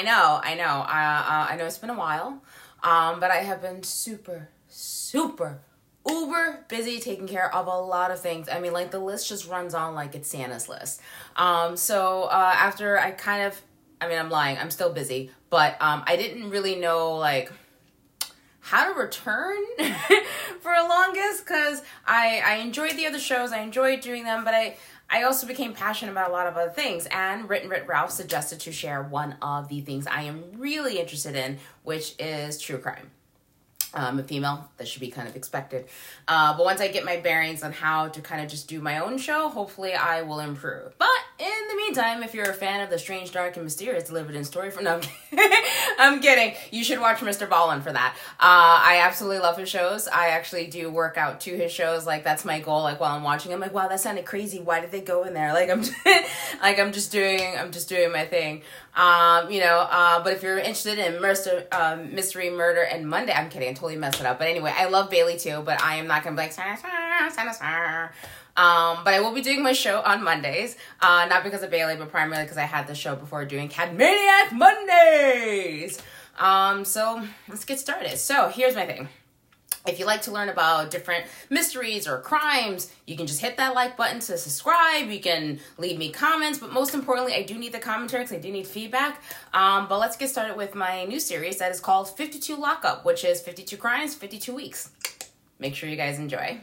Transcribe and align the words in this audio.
I 0.00 0.02
know, 0.02 0.40
I 0.42 0.54
know. 0.54 0.64
Uh, 0.64 0.86
uh, 0.86 1.46
I 1.50 1.56
know 1.58 1.66
it's 1.66 1.76
been 1.76 1.90
a 1.90 1.94
while, 1.94 2.42
um, 2.82 3.20
but 3.20 3.30
I 3.30 3.42
have 3.42 3.60
been 3.60 3.82
super, 3.82 4.48
super, 4.66 5.60
uber 6.08 6.64
busy 6.68 6.98
taking 7.00 7.28
care 7.28 7.54
of 7.54 7.66
a 7.66 7.78
lot 7.78 8.10
of 8.10 8.18
things. 8.18 8.48
I 8.48 8.60
mean, 8.60 8.72
like 8.72 8.92
the 8.92 8.98
list 8.98 9.28
just 9.28 9.46
runs 9.46 9.74
on 9.74 9.94
like 9.94 10.14
it's 10.14 10.30
Santa's 10.30 10.70
list. 10.70 11.02
Um, 11.36 11.76
so 11.76 12.22
uh, 12.24 12.54
after 12.56 12.98
I 12.98 13.10
kind 13.10 13.42
of, 13.42 13.60
I 14.00 14.08
mean, 14.08 14.18
I'm 14.18 14.30
lying. 14.30 14.56
I'm 14.56 14.70
still 14.70 14.90
busy, 14.90 15.32
but 15.50 15.76
um, 15.82 16.02
I 16.06 16.16
didn't 16.16 16.48
really 16.48 16.76
know 16.76 17.16
like 17.16 17.52
how 18.60 18.90
to 18.90 18.98
return 18.98 19.58
for 20.60 20.72
a 20.72 20.88
longest 20.88 21.44
because 21.44 21.82
I 22.06 22.42
I 22.42 22.54
enjoyed 22.56 22.96
the 22.96 23.04
other 23.04 23.18
shows. 23.18 23.52
I 23.52 23.60
enjoyed 23.60 24.00
doing 24.00 24.24
them, 24.24 24.46
but 24.46 24.54
I 24.54 24.76
I 25.12 25.24
also 25.24 25.46
became 25.46 25.74
passionate 25.74 26.12
about 26.12 26.30
a 26.30 26.32
lot 26.32 26.46
of 26.46 26.56
other 26.56 26.70
things. 26.70 27.06
And 27.10 27.48
Written 27.48 27.68
Writ 27.68 27.86
Ralph 27.88 28.12
suggested 28.12 28.60
to 28.60 28.72
share 28.72 29.02
one 29.02 29.36
of 29.42 29.68
the 29.68 29.80
things 29.80 30.06
I 30.06 30.22
am 30.22 30.44
really 30.56 31.00
interested 31.00 31.34
in, 31.34 31.58
which 31.82 32.14
is 32.18 32.60
true 32.60 32.78
crime. 32.78 33.10
I'm 33.92 34.18
a 34.18 34.22
female. 34.22 34.68
That 34.76 34.86
should 34.86 35.00
be 35.00 35.10
kind 35.10 35.28
of 35.28 35.34
expected. 35.34 35.86
Uh, 36.28 36.56
but 36.56 36.64
once 36.64 36.80
I 36.80 36.88
get 36.88 37.04
my 37.04 37.16
bearings 37.16 37.62
on 37.62 37.72
how 37.72 38.08
to 38.08 38.20
kind 38.20 38.42
of 38.42 38.48
just 38.48 38.68
do 38.68 38.80
my 38.80 38.98
own 38.98 39.18
show, 39.18 39.48
hopefully 39.48 39.94
I 39.94 40.22
will 40.22 40.40
improve. 40.40 40.96
But 40.98 41.08
in 41.40 41.68
the 41.68 41.74
meantime, 41.76 42.22
if 42.22 42.34
you're 42.34 42.50
a 42.50 42.54
fan 42.54 42.82
of 42.82 42.90
the 42.90 42.98
strange, 42.98 43.32
dark, 43.32 43.56
and 43.56 43.64
mysterious 43.64 44.04
delivered 44.04 44.36
in 44.36 44.44
story 44.44 44.70
from 44.70 44.84
no, 44.84 45.00
I'm 45.98 46.20
kidding. 46.20 46.54
You 46.70 46.84
should 46.84 47.00
watch 47.00 47.18
MrBallen 47.18 47.82
for 47.82 47.92
that. 47.92 48.14
Uh, 48.38 48.78
I 48.84 49.00
absolutely 49.02 49.40
love 49.40 49.56
his 49.56 49.68
shows. 49.68 50.06
I 50.06 50.28
actually 50.28 50.68
do 50.68 50.90
work 50.90 51.16
out 51.16 51.40
to 51.42 51.56
his 51.56 51.72
shows. 51.72 52.06
Like 52.06 52.22
that's 52.22 52.44
my 52.44 52.60
goal. 52.60 52.82
Like 52.82 53.00
while 53.00 53.16
I'm 53.16 53.22
watching, 53.22 53.52
I'm 53.52 53.60
like, 53.60 53.74
wow, 53.74 53.88
that 53.88 54.00
sounded 54.00 54.24
crazy. 54.24 54.60
Why 54.60 54.80
did 54.80 54.92
they 54.92 55.00
go 55.00 55.24
in 55.24 55.34
there? 55.34 55.52
Like 55.52 55.70
I'm, 55.70 55.80
like 56.62 56.78
I'm 56.78 56.92
just 56.92 57.10
doing, 57.10 57.56
I'm 57.58 57.72
just 57.72 57.88
doing 57.88 58.12
my 58.12 58.24
thing. 58.24 58.62
Um, 58.94 59.50
you 59.50 59.60
know, 59.60 59.86
uh, 59.90 60.22
but 60.22 60.32
if 60.32 60.42
you're 60.42 60.58
interested 60.58 60.98
in 60.98 61.20
mystery, 61.22 61.70
um, 61.70 62.14
mystery, 62.14 62.50
murder, 62.50 62.82
and 62.82 63.08
Monday, 63.08 63.32
I'm 63.32 63.48
kidding. 63.48 63.74
Totally 63.80 63.96
messed 63.96 64.20
it 64.20 64.26
up. 64.26 64.38
But 64.38 64.48
anyway, 64.48 64.74
I 64.76 64.86
love 64.86 65.08
Bailey 65.08 65.38
too. 65.38 65.62
But 65.64 65.80
I 65.82 65.96
am 65.96 66.06
not 66.06 66.22
gonna 66.22 66.36
be 66.36 66.42
like, 66.42 66.52
um, 68.56 69.04
but 69.04 69.14
I 69.14 69.20
will 69.20 69.32
be 69.32 69.40
doing 69.40 69.62
my 69.62 69.72
show 69.72 70.02
on 70.02 70.22
Mondays. 70.22 70.76
Uh, 71.00 71.26
not 71.30 71.44
because 71.44 71.62
of 71.62 71.70
Bailey, 71.70 71.96
but 71.96 72.10
primarily 72.10 72.44
because 72.44 72.58
I 72.58 72.64
had 72.64 72.86
the 72.86 72.94
show 72.94 73.16
before 73.16 73.46
doing 73.46 73.68
Cat 73.68 73.94
Maniac 73.94 74.52
Mondays. 74.52 76.02
Um, 76.38 76.84
so 76.84 77.26
let's 77.48 77.64
get 77.64 77.80
started. 77.80 78.18
So 78.18 78.48
here's 78.48 78.74
my 78.74 78.84
thing. 78.84 79.08
If 79.86 79.98
you 79.98 80.04
like 80.04 80.22
to 80.22 80.30
learn 80.30 80.50
about 80.50 80.90
different 80.90 81.24
mysteries 81.48 82.06
or 82.06 82.18
crimes, 82.18 82.92
you 83.06 83.16
can 83.16 83.26
just 83.26 83.40
hit 83.40 83.56
that 83.56 83.74
like 83.74 83.96
button 83.96 84.20
to 84.20 84.36
subscribe. 84.36 85.08
You 85.08 85.20
can 85.20 85.58
leave 85.78 85.98
me 85.98 86.10
comments, 86.10 86.58
but 86.58 86.72
most 86.72 86.94
importantly, 86.94 87.34
I 87.34 87.42
do 87.42 87.58
need 87.58 87.72
the 87.72 87.78
commentary 87.78 88.24
because 88.24 88.36
I 88.36 88.40
do 88.40 88.52
need 88.52 88.66
feedback. 88.66 89.22
Um, 89.54 89.88
but 89.88 89.98
let's 89.98 90.16
get 90.16 90.28
started 90.28 90.56
with 90.56 90.74
my 90.74 91.04
new 91.04 91.18
series 91.18 91.58
that 91.58 91.70
is 91.70 91.80
called 91.80 92.14
52 92.14 92.56
Lockup, 92.56 93.04
which 93.04 93.24
is 93.24 93.40
52 93.40 93.76
crimes, 93.78 94.14
52 94.14 94.54
weeks. 94.54 94.90
Make 95.58 95.74
sure 95.74 95.88
you 95.88 95.96
guys 95.96 96.18
enjoy. 96.18 96.60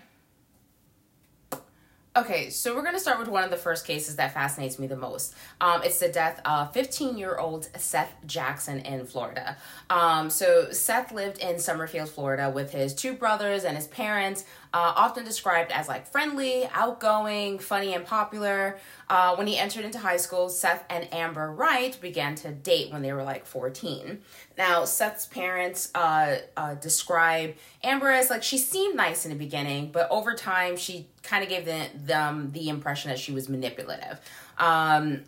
Okay, 2.18 2.50
so 2.50 2.74
we're 2.74 2.82
going 2.82 2.96
to 2.96 3.00
start 3.00 3.20
with 3.20 3.28
one 3.28 3.44
of 3.44 3.52
the 3.52 3.58
first 3.58 3.86
cases 3.86 4.16
that 4.16 4.34
fascinates 4.34 4.80
me 4.80 4.88
the 4.88 4.96
most. 4.96 5.36
Um, 5.62 5.84
it's 5.84 6.00
the 6.00 6.10
death 6.10 6.42
of 6.46 6.74
15 6.74 7.16
year 7.16 7.38
old 7.38 7.70
Seth 7.80 8.12
Jackson 8.26 8.80
in 8.80 9.06
Florida. 9.06 9.56
Um, 9.92 10.32
so, 10.32 10.72
Seth 10.72 11.12
lived 11.12 11.38
in 11.38 11.60
Summerfield, 11.60 12.10
Florida 12.10 12.50
with 12.50 12.72
his 12.72 12.96
two 12.96 13.14
brothers 13.14 13.66
and 13.66 13.78
his 13.78 13.86
parents 13.86 14.46
uh, 14.74 14.94
often 14.96 15.24
described 15.24 15.72
as 15.72 15.88
like 15.88 16.08
friendly, 16.08 16.68
outgoing, 16.74 17.60
funny, 17.60 17.94
and 17.94 18.06
popular. 18.06 18.78
Uh, 19.10 19.36
when 19.36 19.48
he 19.48 19.58
entered 19.58 19.86
into 19.86 19.98
high 19.98 20.18
school, 20.18 20.50
Seth 20.50 20.84
and 20.90 21.12
Amber 21.14 21.52
Wright 21.52 21.98
began 22.02 22.36
to 22.36 22.52
date 22.52 22.92
when 22.92 23.02
they 23.02 23.14
were 23.14 23.24
like 23.24 23.46
14. 23.46 24.20
Now, 24.58 24.86
Seth's 24.86 25.26
parents 25.26 25.90
uh, 25.96 26.38
uh, 26.56 26.76
describe 26.76 27.56
Amber 27.84 28.10
as 28.10 28.30
like 28.30 28.44
she 28.44 28.58
seemed 28.58 28.96
nice 28.96 29.26
in 29.26 29.32
the 29.32 29.38
beginning, 29.38 29.92
but 29.92 30.10
over 30.12 30.34
time 30.34 30.76
she 30.76 31.08
kind 31.24 31.44
of 31.44 31.50
gave 31.50 31.66
the, 31.66 31.88
them 31.96 32.52
the 32.52 32.70
impression 32.70 33.10
that 33.10 33.20
she 33.20 33.32
was 33.32 33.48
manipulative. 33.50 34.20
Um, 34.58 35.24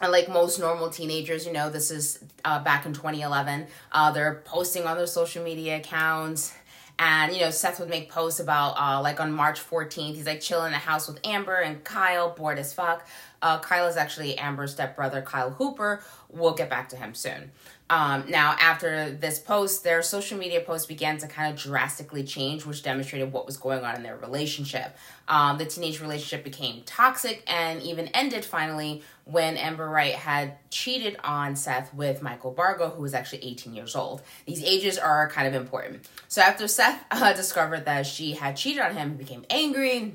and 0.00 0.12
like 0.12 0.28
most 0.28 0.58
normal 0.58 0.88
teenagers, 0.88 1.46
you 1.46 1.52
know, 1.52 1.68
this 1.68 1.90
is 1.90 2.24
uh, 2.44 2.62
back 2.62 2.86
in 2.86 2.92
2011. 2.92 3.66
Uh, 3.92 4.10
they're 4.12 4.42
posting 4.46 4.84
on 4.84 4.96
their 4.96 5.06
social 5.06 5.44
media 5.44 5.76
accounts 5.76 6.54
and 7.00 7.32
you 7.32 7.40
know, 7.40 7.50
Seth 7.50 7.80
would 7.80 7.88
make 7.88 8.10
posts 8.10 8.40
about 8.40 8.74
uh, 8.78 9.00
like 9.00 9.20
on 9.20 9.32
March 9.32 9.58
14th, 9.58 10.14
he's 10.14 10.26
like 10.26 10.42
chilling 10.42 10.66
in 10.66 10.72
the 10.72 10.78
house 10.78 11.08
with 11.08 11.18
Amber 11.24 11.56
and 11.56 11.82
Kyle, 11.82 12.28
bored 12.28 12.58
as 12.58 12.74
fuck. 12.74 13.08
Uh, 13.40 13.58
Kyle 13.58 13.86
is 13.86 13.96
actually 13.96 14.36
Amber's 14.36 14.72
stepbrother, 14.72 15.22
Kyle 15.22 15.50
Hooper. 15.50 16.02
We'll 16.28 16.52
get 16.52 16.68
back 16.68 16.90
to 16.90 16.96
him 16.96 17.14
soon. 17.14 17.52
Um, 17.90 18.24
now, 18.28 18.54
after 18.60 19.10
this 19.10 19.40
post, 19.40 19.82
their 19.82 20.00
social 20.00 20.38
media 20.38 20.60
posts 20.60 20.86
began 20.86 21.18
to 21.18 21.26
kind 21.26 21.52
of 21.52 21.60
drastically 21.60 22.22
change, 22.22 22.64
which 22.64 22.84
demonstrated 22.84 23.32
what 23.32 23.46
was 23.46 23.56
going 23.56 23.84
on 23.84 23.96
in 23.96 24.04
their 24.04 24.16
relationship. 24.16 24.96
Um, 25.26 25.58
the 25.58 25.64
teenage 25.64 26.00
relationship 26.00 26.44
became 26.44 26.82
toxic 26.86 27.42
and 27.48 27.82
even 27.82 28.06
ended 28.08 28.44
finally 28.44 29.02
when 29.24 29.56
Amber 29.56 29.88
Wright 29.88 30.14
had 30.14 30.54
cheated 30.70 31.16
on 31.24 31.56
Seth 31.56 31.92
with 31.92 32.22
Michael 32.22 32.52
Bargo, 32.52 32.90
who 32.90 33.02
was 33.02 33.12
actually 33.12 33.44
18 33.44 33.74
years 33.74 33.96
old. 33.96 34.22
These 34.46 34.62
ages 34.62 34.96
are 34.96 35.28
kind 35.28 35.48
of 35.48 35.60
important. 35.60 36.08
So, 36.28 36.42
after 36.42 36.68
Seth 36.68 37.04
uh, 37.10 37.32
discovered 37.32 37.86
that 37.86 38.06
she 38.06 38.34
had 38.34 38.56
cheated 38.56 38.82
on 38.82 38.94
him, 38.94 39.10
he 39.10 39.16
became 39.16 39.44
angry 39.50 40.14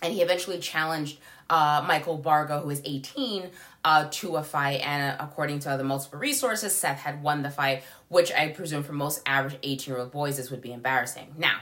and 0.00 0.12
he 0.12 0.22
eventually 0.22 0.60
challenged 0.60 1.18
uh, 1.50 1.84
Michael 1.86 2.18
Bargo, 2.18 2.60
who 2.60 2.70
is 2.70 2.80
18, 2.84 3.50
uh, 3.88 4.06
to 4.10 4.36
a 4.36 4.42
fight. 4.42 4.80
And 4.84 5.16
according 5.18 5.60
to 5.60 5.70
other 5.70 5.82
multiple 5.82 6.18
resources, 6.18 6.74
Seth 6.74 6.98
had 6.98 7.22
won 7.22 7.40
the 7.40 7.48
fight, 7.48 7.84
which 8.08 8.30
I 8.30 8.48
presume 8.48 8.82
for 8.82 8.92
most 8.92 9.22
average 9.24 9.56
18 9.62 9.90
year 9.90 10.02
old 10.02 10.12
boys, 10.12 10.36
this 10.36 10.50
would 10.50 10.60
be 10.60 10.74
embarrassing. 10.74 11.34
Now, 11.38 11.60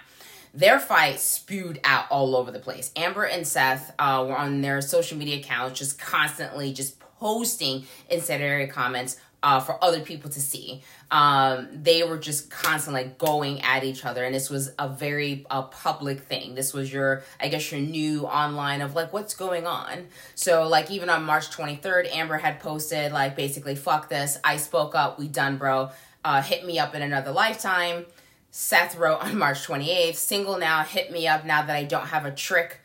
their 0.52 0.80
fight 0.80 1.20
spewed 1.20 1.78
out 1.84 2.06
all 2.10 2.34
over 2.34 2.50
the 2.50 2.58
place. 2.58 2.90
Amber 2.96 3.22
and 3.22 3.46
Seth 3.46 3.94
uh, 4.00 4.24
were 4.26 4.36
on 4.36 4.60
their 4.60 4.80
social 4.80 5.16
media 5.16 5.36
accounts 5.36 5.78
just 5.78 6.00
constantly 6.00 6.72
just 6.72 6.98
posting 6.98 7.86
incendiary 8.10 8.66
comments 8.66 9.18
uh, 9.42 9.60
for 9.60 9.82
other 9.82 10.00
people 10.00 10.30
to 10.30 10.40
see. 10.40 10.82
Um, 11.10 11.68
they 11.72 12.02
were 12.02 12.18
just 12.18 12.50
constantly 12.50 13.04
like, 13.04 13.18
going 13.18 13.60
at 13.62 13.84
each 13.84 14.04
other, 14.04 14.24
and 14.24 14.34
this 14.34 14.50
was 14.50 14.72
a 14.78 14.88
very 14.88 15.46
uh, 15.50 15.62
public 15.62 16.20
thing. 16.20 16.54
This 16.54 16.72
was 16.72 16.92
your, 16.92 17.22
I 17.40 17.48
guess, 17.48 17.70
your 17.70 17.80
new 17.80 18.26
online 18.26 18.80
of 18.80 18.94
like 18.94 19.12
what's 19.12 19.34
going 19.34 19.66
on. 19.66 20.08
So 20.34 20.66
like 20.66 20.90
even 20.90 21.08
on 21.08 21.24
March 21.24 21.50
23rd, 21.50 22.12
Amber 22.14 22.38
had 22.38 22.60
posted 22.60 23.12
like 23.12 23.36
basically 23.36 23.76
fuck 23.76 24.08
this. 24.08 24.38
I 24.42 24.56
spoke 24.56 24.94
up. 24.94 25.18
We 25.18 25.28
done, 25.28 25.58
bro. 25.58 25.90
Uh, 26.24 26.42
hit 26.42 26.66
me 26.66 26.78
up 26.78 26.94
in 26.94 27.02
another 27.02 27.30
lifetime. 27.30 28.06
Seth 28.50 28.96
wrote 28.96 29.22
on 29.22 29.38
March 29.38 29.66
28th, 29.66 30.16
single 30.16 30.58
now. 30.58 30.82
Hit 30.82 31.12
me 31.12 31.28
up 31.28 31.44
now 31.44 31.64
that 31.64 31.76
I 31.76 31.84
don't 31.84 32.06
have 32.06 32.24
a 32.24 32.32
trick 32.32 32.80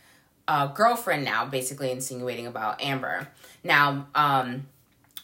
uh, 0.47 0.67
girlfriend 0.67 1.23
now. 1.23 1.45
Basically 1.45 1.91
insinuating 1.91 2.45
about 2.45 2.81
Amber. 2.83 3.29
Now. 3.63 4.07
um 4.13 4.67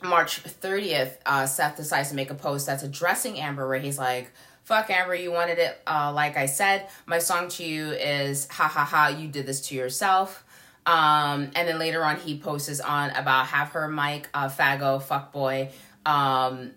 March 0.04 0.44
30th, 0.44 1.18
uh, 1.26 1.46
Seth 1.46 1.78
decides 1.78 2.10
to 2.10 2.16
make 2.16 2.30
a 2.30 2.36
post 2.36 2.66
that's 2.68 2.84
addressing 2.84 3.40
Amber, 3.40 3.68
where 3.68 3.80
he's 3.80 3.98
like, 3.98 4.32
Fuck 4.64 4.90
Amber, 4.90 5.16
you 5.16 5.32
wanted 5.32 5.60
it 5.60 5.82
uh, 5.88 6.12
like 6.14 6.36
I 6.36 6.46
said. 6.46 6.90
My 7.06 7.20
song 7.20 7.48
to 7.52 7.64
you 7.64 7.92
is 7.92 8.50
ha 8.50 8.68
ha 8.68 8.84
ha, 8.84 9.08
you 9.08 9.30
did 9.30 9.46
this 9.46 9.62
to 9.70 9.76
yourself. 9.76 10.44
Um, 10.86 11.52
and 11.56 11.68
then 11.68 11.80
later 11.80 12.04
on, 12.04 12.18
he 12.18 12.38
posts 12.38 12.82
on 12.82 13.12
about 13.12 13.48
have 13.48 13.70
her 13.70 13.88
Mike, 13.88 14.30
uh, 14.34 14.50
Fago, 14.50 15.02
fuckboy, 15.02 15.72
um, 16.06 16.72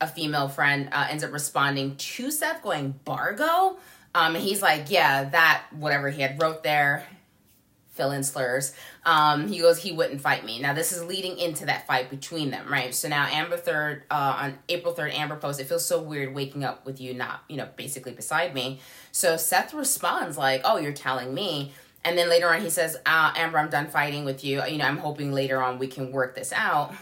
a 0.00 0.08
female 0.08 0.48
friend 0.48 0.88
uh, 0.90 1.06
ends 1.08 1.22
up 1.22 1.32
responding 1.32 1.94
to 1.96 2.30
Seth 2.30 2.62
going, 2.62 2.98
Bargo? 3.04 3.76
Um, 4.14 4.34
and 4.34 4.38
he's 4.38 4.60
like, 4.62 4.90
yeah, 4.90 5.24
that, 5.30 5.64
whatever 5.70 6.10
he 6.10 6.22
had 6.22 6.40
wrote 6.42 6.64
there, 6.64 7.06
fill 8.00 8.12
in 8.12 8.22
slurs. 8.22 8.72
Um, 9.04 9.46
he 9.46 9.58
goes, 9.58 9.78
he 9.78 9.92
wouldn't 9.92 10.22
fight 10.22 10.42
me. 10.42 10.58
Now 10.58 10.72
this 10.72 10.90
is 10.90 11.04
leading 11.04 11.36
into 11.36 11.66
that 11.66 11.86
fight 11.86 12.08
between 12.08 12.50
them, 12.50 12.66
right? 12.72 12.94
So 12.94 13.08
now 13.08 13.26
Amber 13.26 13.58
third, 13.58 14.04
uh, 14.10 14.36
on 14.38 14.58
April 14.70 14.94
third, 14.94 15.12
Amber 15.12 15.36
posts, 15.36 15.60
it 15.60 15.66
feels 15.66 15.84
so 15.84 16.00
weird 16.00 16.34
waking 16.34 16.64
up 16.64 16.86
with 16.86 16.98
you 16.98 17.12
not, 17.12 17.44
you 17.46 17.58
know, 17.58 17.68
basically 17.76 18.12
beside 18.12 18.54
me. 18.54 18.80
So 19.12 19.36
Seth 19.36 19.74
responds 19.74 20.38
like, 20.38 20.62
oh, 20.64 20.78
you're 20.78 20.92
telling 20.92 21.34
me. 21.34 21.72
And 22.02 22.16
then 22.16 22.30
later 22.30 22.48
on 22.48 22.62
he 22.62 22.70
says, 22.70 22.96
uh, 23.04 23.34
Amber, 23.36 23.58
I'm 23.58 23.68
done 23.68 23.88
fighting 23.88 24.24
with 24.24 24.42
you. 24.42 24.64
You 24.64 24.78
know, 24.78 24.86
I'm 24.86 24.96
hoping 24.96 25.32
later 25.32 25.62
on 25.62 25.78
we 25.78 25.86
can 25.86 26.10
work 26.10 26.34
this 26.34 26.54
out. 26.54 26.94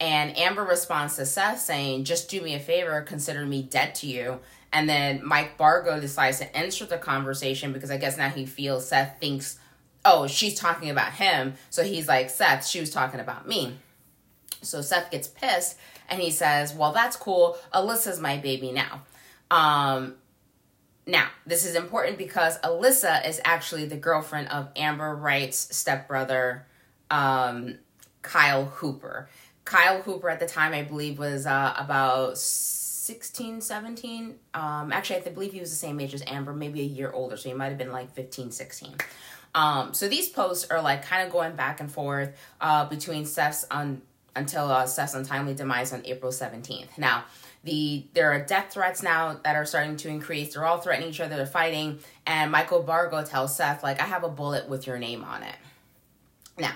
And 0.00 0.36
Amber 0.36 0.64
responds 0.64 1.14
to 1.16 1.24
Seth 1.24 1.60
saying, 1.60 2.02
just 2.02 2.28
do 2.28 2.40
me 2.40 2.56
a 2.56 2.58
favor, 2.58 3.00
consider 3.02 3.46
me 3.46 3.62
dead 3.62 3.94
to 3.96 4.08
you. 4.08 4.40
And 4.72 4.88
then 4.88 5.20
Mike 5.24 5.56
Bargo 5.56 6.00
decides 6.00 6.38
to 6.38 6.56
enter 6.56 6.86
the 6.86 6.98
conversation 6.98 7.72
because 7.72 7.92
I 7.92 7.98
guess 7.98 8.16
now 8.18 8.30
he 8.30 8.44
feels 8.44 8.88
Seth 8.88 9.20
thinks 9.20 9.60
oh, 10.04 10.26
she's 10.26 10.58
talking 10.58 10.90
about 10.90 11.12
him. 11.12 11.54
So 11.70 11.82
he's 11.82 12.08
like, 12.08 12.30
Seth, 12.30 12.66
she 12.66 12.80
was 12.80 12.90
talking 12.90 13.20
about 13.20 13.46
me. 13.46 13.78
So 14.62 14.80
Seth 14.80 15.10
gets 15.10 15.28
pissed 15.28 15.78
and 16.08 16.20
he 16.20 16.30
says, 16.30 16.74
Well, 16.74 16.92
that's 16.92 17.16
cool. 17.16 17.56
Alyssa's 17.74 18.20
my 18.20 18.38
baby 18.38 18.72
now. 18.72 19.02
Um, 19.50 20.14
now, 21.06 21.28
this 21.46 21.66
is 21.66 21.74
important 21.74 22.16
because 22.16 22.58
Alyssa 22.60 23.26
is 23.28 23.40
actually 23.44 23.86
the 23.86 23.96
girlfriend 23.96 24.48
of 24.48 24.68
Amber 24.76 25.16
Wright's 25.16 25.76
stepbrother, 25.76 26.66
um, 27.10 27.78
Kyle 28.22 28.66
Hooper. 28.66 29.28
Kyle 29.64 30.02
Hooper 30.02 30.28
at 30.28 30.38
the 30.40 30.46
time, 30.46 30.72
I 30.72 30.82
believe, 30.82 31.18
was 31.18 31.46
uh, 31.46 31.74
about 31.76 32.38
16, 32.38 33.60
17. 33.60 34.36
Um, 34.54 34.92
actually, 34.92 35.16
I 35.16 35.20
believe 35.30 35.52
he 35.52 35.60
was 35.60 35.70
the 35.70 35.76
same 35.76 35.98
age 35.98 36.14
as 36.14 36.22
Amber, 36.26 36.52
maybe 36.52 36.80
a 36.80 36.84
year 36.84 37.10
older, 37.10 37.36
so 37.36 37.48
he 37.48 37.54
might 37.54 37.68
have 37.68 37.78
been 37.78 37.92
like 37.92 38.12
15, 38.12 38.52
16. 38.52 38.94
Um, 39.54 39.92
so 39.92 40.08
these 40.08 40.28
posts 40.28 40.70
are 40.70 40.80
like 40.80 41.04
kind 41.04 41.26
of 41.26 41.32
going 41.32 41.56
back 41.56 41.80
and 41.80 41.90
forth 41.90 42.30
uh, 42.60 42.86
between 42.86 43.26
Seth's 43.26 43.66
until 44.34 44.70
uh, 44.70 44.86
Seth's 44.86 45.14
untimely 45.14 45.54
demise 45.54 45.92
on 45.92 46.02
April 46.06 46.32
17th. 46.32 46.96
Now, 46.96 47.24
the 47.64 48.06
there 48.14 48.32
are 48.32 48.40
death 48.40 48.72
threats 48.72 49.02
now 49.02 49.38
that 49.44 49.54
are 49.54 49.64
starting 49.64 49.96
to 49.98 50.08
increase. 50.08 50.54
They're 50.54 50.64
all 50.64 50.78
threatening 50.78 51.10
each 51.10 51.20
other. 51.20 51.36
They're 51.36 51.46
fighting, 51.46 52.00
and 52.26 52.50
Michael 52.50 52.82
Bargo 52.82 53.24
tells 53.24 53.56
Seth 53.56 53.82
like, 53.84 54.00
"I 54.00 54.04
have 54.04 54.24
a 54.24 54.28
bullet 54.28 54.68
with 54.68 54.86
your 54.86 54.98
name 54.98 55.22
on 55.22 55.44
it." 55.44 55.54
Now, 56.58 56.72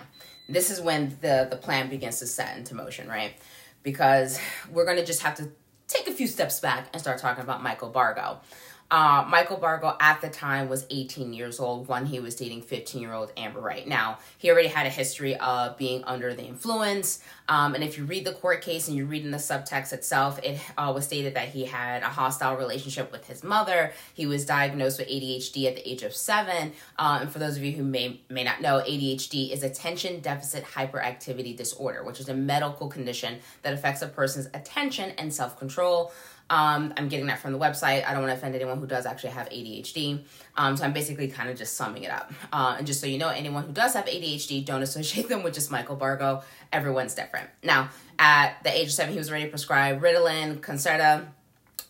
this 0.48 0.70
is 0.70 0.80
when 0.80 1.16
the 1.20 1.48
the 1.50 1.56
plan 1.56 1.88
begins 1.88 2.20
to 2.20 2.26
set 2.26 2.56
into 2.56 2.76
motion, 2.76 3.08
right? 3.08 3.34
Because 3.82 4.38
we're 4.70 4.86
to 4.94 5.04
just 5.04 5.22
have 5.22 5.34
to 5.36 5.48
take 5.88 6.06
a 6.08 6.12
few 6.12 6.26
steps 6.26 6.60
back 6.60 6.88
and 6.92 7.00
start 7.00 7.18
talking 7.18 7.42
about 7.42 7.62
Michael 7.62 7.90
Bargo. 7.90 8.40
Uh, 8.88 9.26
Michael 9.28 9.56
Bargo 9.56 9.96
at 10.00 10.20
the 10.20 10.28
time 10.28 10.68
was 10.68 10.86
18 10.90 11.32
years 11.32 11.58
old 11.58 11.88
when 11.88 12.06
he 12.06 12.20
was 12.20 12.36
dating 12.36 12.62
15 12.62 13.02
year 13.02 13.12
old 13.12 13.32
Amber 13.36 13.60
Wright. 13.60 13.86
Now, 13.86 14.18
he 14.38 14.50
already 14.50 14.68
had 14.68 14.86
a 14.86 14.90
history 14.90 15.36
of 15.36 15.76
being 15.76 16.04
under 16.04 16.34
the 16.34 16.44
influence. 16.44 17.20
Um, 17.48 17.74
and 17.74 17.82
if 17.82 17.98
you 17.98 18.04
read 18.04 18.24
the 18.24 18.32
court 18.32 18.62
case 18.62 18.86
and 18.86 18.96
you 18.96 19.06
read 19.06 19.24
in 19.24 19.32
the 19.32 19.38
subtext 19.38 19.92
itself, 19.92 20.38
it 20.44 20.60
uh, 20.78 20.92
was 20.94 21.04
stated 21.04 21.34
that 21.34 21.48
he 21.48 21.64
had 21.64 22.02
a 22.02 22.08
hostile 22.08 22.56
relationship 22.56 23.10
with 23.10 23.26
his 23.26 23.42
mother. 23.42 23.92
He 24.14 24.26
was 24.26 24.46
diagnosed 24.46 25.00
with 25.00 25.08
ADHD 25.08 25.66
at 25.66 25.76
the 25.76 25.88
age 25.88 26.04
of 26.04 26.14
seven. 26.14 26.72
Um, 26.96 27.22
and 27.22 27.30
for 27.30 27.40
those 27.40 27.56
of 27.56 27.64
you 27.64 27.72
who 27.72 27.82
may, 27.82 28.20
may 28.28 28.44
not 28.44 28.60
know, 28.60 28.82
ADHD 28.86 29.50
is 29.52 29.64
attention 29.64 30.20
deficit 30.20 30.64
hyperactivity 30.64 31.56
disorder, 31.56 32.04
which 32.04 32.20
is 32.20 32.28
a 32.28 32.34
medical 32.34 32.86
condition 32.86 33.40
that 33.62 33.72
affects 33.72 34.02
a 34.02 34.08
person's 34.08 34.46
attention 34.54 35.10
and 35.18 35.34
self 35.34 35.58
control. 35.58 36.12
Um, 36.48 36.94
I'm 36.96 37.08
getting 37.08 37.26
that 37.26 37.40
from 37.40 37.52
the 37.52 37.58
website. 37.58 38.06
I 38.06 38.12
don't 38.12 38.22
want 38.22 38.30
to 38.30 38.36
offend 38.36 38.54
anyone 38.54 38.78
who 38.78 38.86
does 38.86 39.04
actually 39.04 39.30
have 39.30 39.48
ADHD. 39.48 40.22
Um, 40.56 40.76
so 40.76 40.84
I'm 40.84 40.92
basically 40.92 41.28
kind 41.28 41.50
of 41.50 41.56
just 41.56 41.76
summing 41.76 42.04
it 42.04 42.10
up. 42.10 42.32
Uh, 42.52 42.76
and 42.78 42.86
just 42.86 43.00
so 43.00 43.06
you 43.06 43.18
know, 43.18 43.28
anyone 43.28 43.64
who 43.64 43.72
does 43.72 43.94
have 43.94 44.06
ADHD, 44.06 44.64
don't 44.64 44.82
associate 44.82 45.28
them 45.30 45.42
with 45.42 45.54
just 45.54 45.70
Michael 45.70 45.96
Bargo. 45.96 46.42
Everyone's 46.72 47.14
different. 47.14 47.48
Now, 47.62 47.90
at 48.18 48.62
the 48.62 48.76
age 48.76 48.88
of 48.88 48.92
seven, 48.92 49.12
he 49.12 49.18
was 49.18 49.28
already 49.28 49.46
prescribed 49.46 50.02
Ritalin, 50.02 50.60
Concerta, 50.60 51.26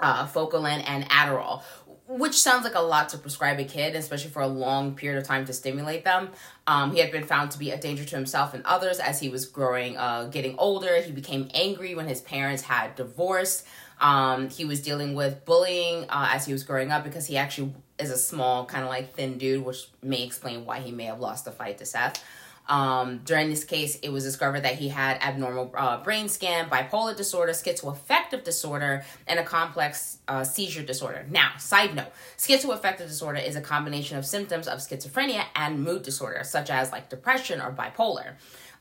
uh, 0.01 0.27
Focalin, 0.27 0.83
and 0.87 1.09
Adderall, 1.09 1.63
which 2.09 2.35
sounds 2.39 2.65
like 2.65 2.75
a 2.75 2.81
lot 2.81 3.09
to 3.11 3.19
prescribe 3.19 3.59
a 3.59 3.65
kid, 3.65 3.95
especially 3.95 4.31
for 4.31 4.43
a 4.43 4.47
long 4.47 4.95
period 4.95 5.19
of 5.19 5.27
time 5.27 5.45
to 5.45 5.53
stimulate 5.53 6.05
them. 6.05 6.31
Um, 6.67 6.93
he 6.93 7.01
had 7.01 7.11
been 7.11 7.25
found 7.25 7.51
to 7.53 7.59
be 7.59 7.71
a 7.71 7.79
danger 7.79 8.05
to 8.05 8.17
himself 8.17 8.55
and 8.55 8.65
others 8.65 8.99
as 9.01 9.21
he 9.21 9.29
was 9.29 9.47
growing, 9.47 9.97
uh, 9.97 10.25
getting 10.27 10.57
older. 10.59 11.01
He 11.03 11.13
became 11.13 11.49
angry 11.53 11.95
when 11.95 12.07
his 12.07 12.21
parents 12.21 12.63
had 12.63 12.95
divorced. 12.95 13.67
Um, 14.01 14.51
he 14.51 14.65
was 14.65 14.83
dealing 14.83 15.15
with 15.15 15.45
bullying 15.45 16.05
uh, 16.09 16.31
as 16.33 16.47
he 16.47 16.53
was 16.53 16.65
growing 16.65 16.93
up 16.93 17.05
because 17.05 17.27
he 17.27 17.37
actually 17.37 17.75
is 17.99 18.11
a 18.11 18.17
small, 18.19 18.67
kind 18.67 18.85
of 18.85 18.91
like 18.91 19.15
thin 19.15 19.39
dude, 19.39 19.65
which 19.65 19.89
may 20.03 20.23
explain 20.23 20.67
why 20.67 20.81
he 20.81 20.93
may 20.93 21.05
have 21.05 21.21
lost 21.21 21.45
the 21.45 21.53
fight 21.53 21.79
to 21.79 21.87
Seth. 21.87 22.23
Um, 22.69 23.21
during 23.25 23.49
this 23.49 23.65
case, 23.65 23.97
it 24.01 24.09
was 24.09 24.25
discovered 24.25 24.63
that 24.63 24.75
he 24.75 24.89
had 24.89 25.23
abnormal 25.23 25.73
uh, 25.77 26.03
brain 26.03 26.29
scan, 26.29 26.69
bipolar 26.69 27.17
disorder, 27.17 27.53
schizoaffective 27.53 28.43
disorder, 28.43 29.05
and 29.27 29.39
a 29.39 29.45
complex 29.45 30.19
uh, 30.27 30.43
seizure 30.43 30.83
disorder. 30.83 31.25
Now, 31.31 31.53
side 31.59 31.95
note, 31.95 32.13
schizoaffective 32.37 33.07
disorder 33.07 33.39
is 33.39 33.55
a 33.55 33.61
combination 33.61 34.19
of 34.19 34.27
symptoms 34.27 34.67
of 34.67 34.81
schizophrenia 34.81 35.45
and 35.55 35.83
mood 35.85 36.03
disorder, 36.03 36.43
such 36.43 36.71
as 36.71 36.91
like 36.91 37.09
depression 37.09 37.61
or 37.61 37.71
bipolar. 37.71 38.35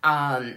Um, 0.03 0.55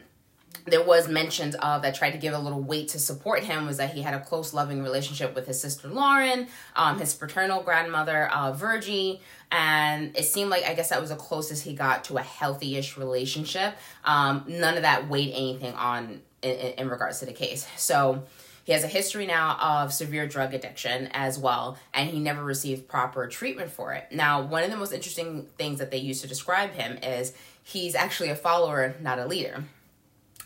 there 0.66 0.82
was 0.82 1.08
mentions 1.08 1.54
of 1.56 1.82
that 1.82 1.94
tried 1.94 2.12
to 2.12 2.18
give 2.18 2.34
a 2.34 2.38
little 2.38 2.60
weight 2.60 2.88
to 2.88 2.98
support 2.98 3.44
him 3.44 3.66
was 3.66 3.76
that 3.76 3.92
he 3.92 4.02
had 4.02 4.14
a 4.14 4.20
close 4.20 4.52
loving 4.52 4.82
relationship 4.82 5.34
with 5.34 5.46
his 5.46 5.60
sister 5.60 5.88
lauren 5.88 6.46
um, 6.76 6.98
his 6.98 7.14
paternal 7.14 7.62
grandmother 7.62 8.28
uh, 8.28 8.52
virgie 8.52 9.20
and 9.50 10.16
it 10.16 10.24
seemed 10.24 10.50
like 10.50 10.64
i 10.64 10.74
guess 10.74 10.90
that 10.90 11.00
was 11.00 11.10
the 11.10 11.16
closest 11.16 11.64
he 11.64 11.74
got 11.74 12.04
to 12.04 12.16
a 12.16 12.22
healthy-ish 12.22 12.96
relationship 12.96 13.76
um, 14.04 14.44
none 14.46 14.76
of 14.76 14.82
that 14.82 15.08
weighed 15.08 15.32
anything 15.32 15.74
on 15.74 16.20
in, 16.42 16.50
in 16.50 16.88
regards 16.88 17.18
to 17.20 17.26
the 17.26 17.32
case 17.32 17.66
so 17.76 18.22
he 18.68 18.74
has 18.74 18.84
a 18.84 18.88
history 18.88 19.24
now 19.24 19.56
of 19.62 19.94
severe 19.94 20.28
drug 20.28 20.52
addiction 20.52 21.08
as 21.14 21.38
well, 21.38 21.78
and 21.94 22.10
he 22.10 22.20
never 22.20 22.44
received 22.44 22.86
proper 22.86 23.26
treatment 23.26 23.70
for 23.70 23.94
it. 23.94 24.04
Now, 24.12 24.42
one 24.42 24.62
of 24.62 24.70
the 24.70 24.76
most 24.76 24.92
interesting 24.92 25.46
things 25.56 25.78
that 25.78 25.90
they 25.90 25.96
use 25.96 26.20
to 26.20 26.28
describe 26.28 26.72
him 26.72 26.98
is 27.02 27.32
he's 27.62 27.94
actually 27.94 28.28
a 28.28 28.36
follower, 28.36 28.94
not 29.00 29.18
a 29.18 29.24
leader. 29.24 29.64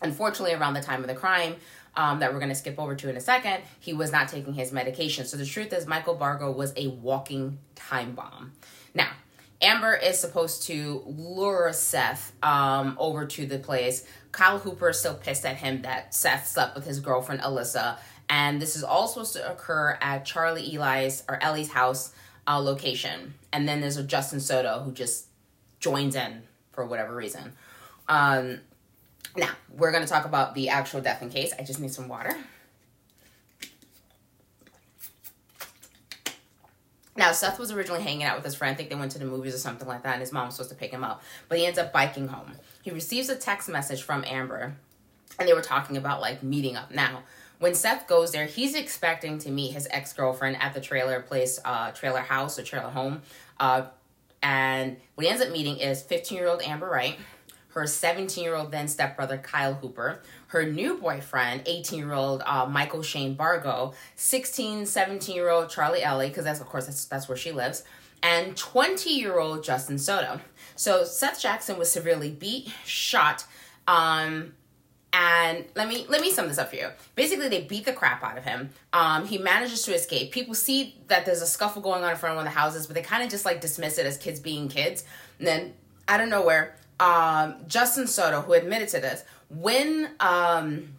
Unfortunately, 0.03 0.55
around 0.55 0.75
the 0.75 0.83
time 0.83 1.03
of 1.03 1.09
the 1.09 1.15
crime, 1.15 1.57
um, 1.97 2.21
that 2.21 2.33
we're 2.33 2.39
going 2.39 2.49
to 2.49 2.55
skip 2.55 2.79
over 2.79 2.95
to 2.95 3.11
in 3.11 3.17
a 3.17 3.21
second, 3.21 3.63
he 3.81 3.93
was 3.93 4.13
not 4.13 4.29
taking 4.29 4.55
his 4.55 4.73
medication. 4.73 5.27
So 5.27 5.37
the 5.37 5.47
truth 5.47 5.73
is, 5.73 5.87
Michael 5.87 6.15
Bargo 6.15 6.51
was 6.51 6.73
a 6.77 6.89
walking 6.89 7.59
time 7.75 8.15
bomb. 8.15 8.53
Now, 8.95 9.11
Amber 9.61 9.95
is 9.95 10.19
supposed 10.19 10.65
to 10.65 11.03
lure 11.07 11.73
Seth 11.73 12.33
um, 12.43 12.97
over 12.99 13.27
to 13.27 13.47
the 13.47 13.59
place. 13.59 14.07
Kyle 14.33 14.59
Hooper 14.59 14.91
is 14.91 14.99
still 14.99 15.15
pissed 15.15 15.45
at 15.45 15.57
him 15.57 15.83
that 15.83 16.15
Seth 16.15 16.49
slept 16.49 16.75
with 16.75 16.87
his 16.87 16.99
girlfriend 17.01 17.43
Alyssa, 17.43 17.99
and 18.29 18.61
this 18.61 18.77
is 18.77 18.83
all 18.83 19.07
supposed 19.07 19.35
to 19.35 19.53
occur 19.53 19.99
at 20.01 20.25
Charlie 20.25 20.75
Eli's 20.75 21.23
or 21.29 21.41
Ellie's 21.43 21.71
house 21.71 22.13
uh, 22.49 22.59
location. 22.59 23.35
And 23.53 23.69
then 23.69 23.81
there's 23.81 23.99
a 23.99 24.03
Justin 24.03 24.41
Soto 24.41 24.81
who 24.81 24.93
just 24.93 25.27
joins 25.81 26.17
in 26.17 26.43
for 26.73 26.87
whatever 26.87 27.15
reason. 27.15 27.53
Um, 28.09 28.61
now, 29.37 29.51
we're 29.77 29.93
going 29.93 30.03
to 30.03 30.09
talk 30.09 30.25
about 30.25 30.55
the 30.55 30.69
actual 30.69 31.01
death 31.01 31.23
in 31.23 31.31
case. 31.31 31.53
I 31.59 31.63
just 31.63 31.81
need 31.81 31.93
some 31.93 32.09
water. 32.09 32.37
Now, 37.15 37.33
Seth 37.33 37.59
was 37.59 37.71
originally 37.71 38.03
hanging 38.03 38.25
out 38.25 38.37
with 38.37 38.45
his 38.45 38.55
friend. 38.55 38.73
I 38.73 38.77
think 38.77 38.89
they 38.89 38.95
went 38.95 39.13
to 39.13 39.19
the 39.19 39.27
movies 39.27 39.55
or 39.55 39.59
something 39.59 39.87
like 39.87 40.03
that, 40.03 40.15
and 40.15 40.21
his 40.21 40.33
mom 40.33 40.47
was 40.47 40.57
supposed 40.57 40.71
to 40.71 40.77
pick 40.77 40.91
him 40.91 41.05
up. 41.05 41.23
But 41.49 41.59
he 41.59 41.67
ends 41.67 41.79
up 41.79 41.93
biking 41.93 42.29
home. 42.29 42.53
He 42.83 42.91
receives 42.91 43.29
a 43.29 43.37
text 43.37 43.69
message 43.69 44.03
from 44.03 44.25
Amber, 44.27 44.75
and 45.39 45.49
they 45.49 45.53
were 45.53 45.63
talking 45.63 45.97
about 45.97 46.21
like 46.21 46.43
meeting 46.43 46.77
up. 46.77 46.91
Now, 46.91 47.23
when 47.59 47.75
Seth 47.75 48.07
goes 48.09 48.33
there, 48.33 48.47
he's 48.47 48.75
expecting 48.75 49.39
to 49.39 49.51
meet 49.51 49.73
his 49.73 49.87
ex 49.91 50.13
girlfriend 50.13 50.57
at 50.61 50.75
the 50.75 50.81
trailer 50.81 51.21
place, 51.21 51.61
uh, 51.65 51.93
trailer 51.93 52.21
house 52.21 52.59
or 52.59 52.65
trailer 52.65 52.91
home. 52.91 53.23
Uh, 53.61 53.83
and 54.43 54.97
what 55.15 55.25
he 55.25 55.31
ends 55.31 55.43
up 55.43 55.53
meeting 55.53 55.77
is 55.77 56.03
15 56.03 56.37
year 56.37 56.49
old 56.49 56.63
Amber 56.63 56.89
Wright 56.89 57.17
her 57.75 57.87
17 57.87 58.43
year 58.43 58.55
old 58.55 58.71
then 58.71 58.89
stepbrother 58.89 59.39
Kyle 59.39 59.75
Hooper, 59.75 60.23
her 60.49 60.65
new 60.65 60.99
boyfriend, 60.99 61.63
18 61.67 61.99
year 61.99 62.13
old 62.13 62.43
uh, 62.45 62.67
Michael 62.67 63.03
Shane 63.03 63.35
Bargo, 63.35 63.95
16, 64.17 64.87
17 64.87 65.35
year 65.35 65.49
old 65.49 65.71
Charlie 65.71 66.03
Ellie, 66.03 66.29
because 66.29 66.45
that's, 66.45 66.61
of 66.61 66.67
course, 66.67 66.87
that's, 66.87 67.05
that's 67.07 67.29
where 67.29 67.37
she 67.37 67.53
lives, 67.53 67.85
and 68.23 68.57
20 68.57 69.11
year 69.11 69.39
old 69.39 69.65
Justin 69.65 69.99
Soto. 69.99 70.41
So 70.77 71.05
Seth 71.05 71.41
Jackson 71.41 71.79
was 71.79 71.91
severely 71.91 72.31
beat, 72.31 72.69
shot, 72.85 73.45
um, 73.87 74.55
and 75.15 75.67
let 75.75 75.89
me 75.89 76.07
let 76.09 76.23
me 76.23 76.31
sum 76.31 76.49
this 76.49 76.57
up 76.57 76.71
for 76.71 76.77
you. 76.77 76.89
Basically, 77.15 77.49
they 77.49 77.63
beat 77.63 77.85
the 77.85 77.93
crap 77.93 78.25
out 78.25 78.39
of 78.39 78.45
him. 78.45 78.71
Um, 78.95 79.27
he 79.27 79.37
manages 79.37 79.83
to 79.83 79.95
escape. 79.95 80.33
People 80.33 80.55
see 80.55 80.97
that 81.09 81.27
there's 81.27 81.43
a 81.43 81.47
scuffle 81.47 81.83
going 81.83 82.03
on 82.03 82.13
in 82.13 82.17
front 82.17 82.33
of 82.33 82.37
one 82.39 82.47
of 82.47 82.53
the 82.53 82.59
houses, 82.59 82.87
but 82.87 82.95
they 82.95 83.03
kind 83.03 83.23
of 83.23 83.29
just 83.29 83.45
like 83.45 83.61
dismiss 83.61 83.99
it 83.99 84.07
as 84.07 84.17
kids 84.17 84.41
being 84.41 84.69
kids. 84.69 85.05
And 85.39 85.47
then 85.47 85.75
out 86.09 86.23
of 86.23 86.29
nowhere, 86.31 86.77
um, 87.01 87.57
Justin 87.67 88.07
Soto, 88.07 88.43
who 88.43 88.53
admitted 88.53 88.89
to 88.89 89.01
this, 89.01 89.25
when 89.49 90.11
um, 90.21 90.95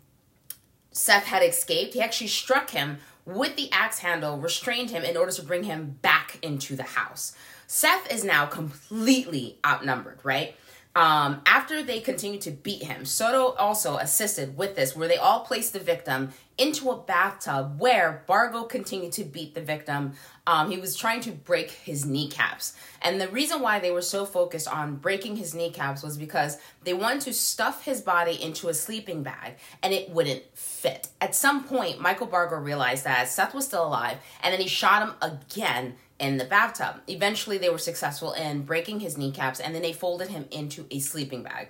Seth 0.92 1.26
had 1.26 1.44
escaped, 1.44 1.94
he 1.94 2.02
actually 2.02 2.28
struck 2.28 2.70
him 2.70 2.98
with 3.26 3.56
the 3.56 3.72
axe 3.72 4.00
handle, 4.00 4.38
restrained 4.38 4.90
him 4.90 5.04
in 5.04 5.16
order 5.16 5.32
to 5.32 5.42
bring 5.44 5.64
him 5.64 5.98
back 6.02 6.38
into 6.42 6.76
the 6.76 6.84
house. 6.84 7.36
Seth 7.68 8.12
is 8.12 8.24
now 8.24 8.46
completely 8.46 9.58
outnumbered, 9.66 10.20
right? 10.24 10.56
Um, 10.96 11.42
after 11.48 11.82
they 11.82 12.00
continued 12.02 12.42
to 12.42 12.52
beat 12.52 12.84
him, 12.84 13.06
Soto 13.06 13.56
also 13.56 13.98
assisted 13.98 14.56
with 14.56 14.76
this, 14.76 14.96
where 14.96 15.08
they 15.08 15.18
all 15.18 15.40
placed 15.40 15.74
the 15.74 15.80
victim 15.80 16.30
into 16.58 16.92
a 16.92 16.98
bathtub 16.98 17.80
where 17.80 18.24
Bargo 18.28 18.64
continued 18.64 19.14
to 19.14 19.24
beat 19.24 19.56
the 19.56 19.62
victim. 19.62 20.14
Um, 20.46 20.70
he 20.70 20.78
was 20.78 20.96
trying 20.96 21.22
to 21.22 21.32
break 21.32 21.72
his 21.72 22.06
kneecaps. 22.06 22.76
And 23.02 23.20
the 23.20 23.30
reason 23.30 23.62
why 23.62 23.80
they 23.80 23.92
were 23.92 24.02
so 24.02 24.26
focused 24.26 24.68
on 24.68 24.98
breaking 24.98 25.38
his 25.38 25.56
kneecaps 25.56 26.04
was 26.04 26.18
because 26.18 26.58
they 26.84 26.94
wanted 26.94 27.22
to 27.22 27.34
stuff 27.34 27.86
his 27.86 28.02
body 28.02 28.42
into 28.42 28.68
a 28.68 28.74
sleeping 28.74 29.24
bag 29.24 29.56
and 29.82 29.94
it 29.94 30.10
wouldn't 30.10 30.44
fit. 30.54 31.08
At 31.22 31.34
some 31.34 31.64
point, 31.64 32.02
Michael 32.02 32.28
Bargo 32.28 32.58
realized 32.58 33.06
that 33.06 33.30
Seth 33.30 33.54
was 33.54 33.66
still 33.66 33.88
alive 33.88 34.18
and 34.42 34.52
then 34.52 34.60
he 34.60 34.68
shot 34.68 35.08
him 35.08 35.16
again 35.22 35.96
in 36.20 36.38
the 36.38 36.46
bathtub. 36.46 37.02
Eventually, 37.08 37.58
they 37.58 37.70
were 37.70 37.78
successful 37.78 38.34
in 38.34 38.64
breaking 38.64 39.00
his 39.00 39.18
kneecaps 39.18 39.62
and 39.62 39.74
then 39.74 39.82
they 39.82 39.94
folded 39.94 40.28
him 40.28 40.46
into 40.52 40.86
a 40.92 41.00
sleeping 41.00 41.44
bag. 41.44 41.70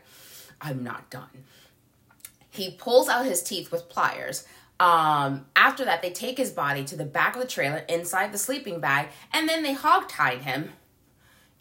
I'm 0.60 0.84
not 0.84 1.12
done. 1.12 1.44
He 2.50 2.72
pulls 2.72 3.10
out 3.10 3.26
his 3.26 3.42
teeth 3.42 3.72
with 3.72 3.90
pliers. 3.90 4.46
Um, 4.80 5.46
after 5.56 5.86
that, 5.86 6.02
they 6.02 6.10
take 6.10 6.38
his 6.38 6.52
body 6.52 6.84
to 6.86 6.96
the 6.96 7.06
back 7.06 7.36
of 7.36 7.42
the 7.42 7.48
trailer 7.48 7.86
inside 7.90 8.32
the 8.32 8.38
sleeping 8.38 8.80
bag 8.80 9.10
and 9.32 9.48
then 9.48 9.64
they 9.64 9.74
hog 9.74 10.10
tied 10.10 10.42
him 10.42 10.74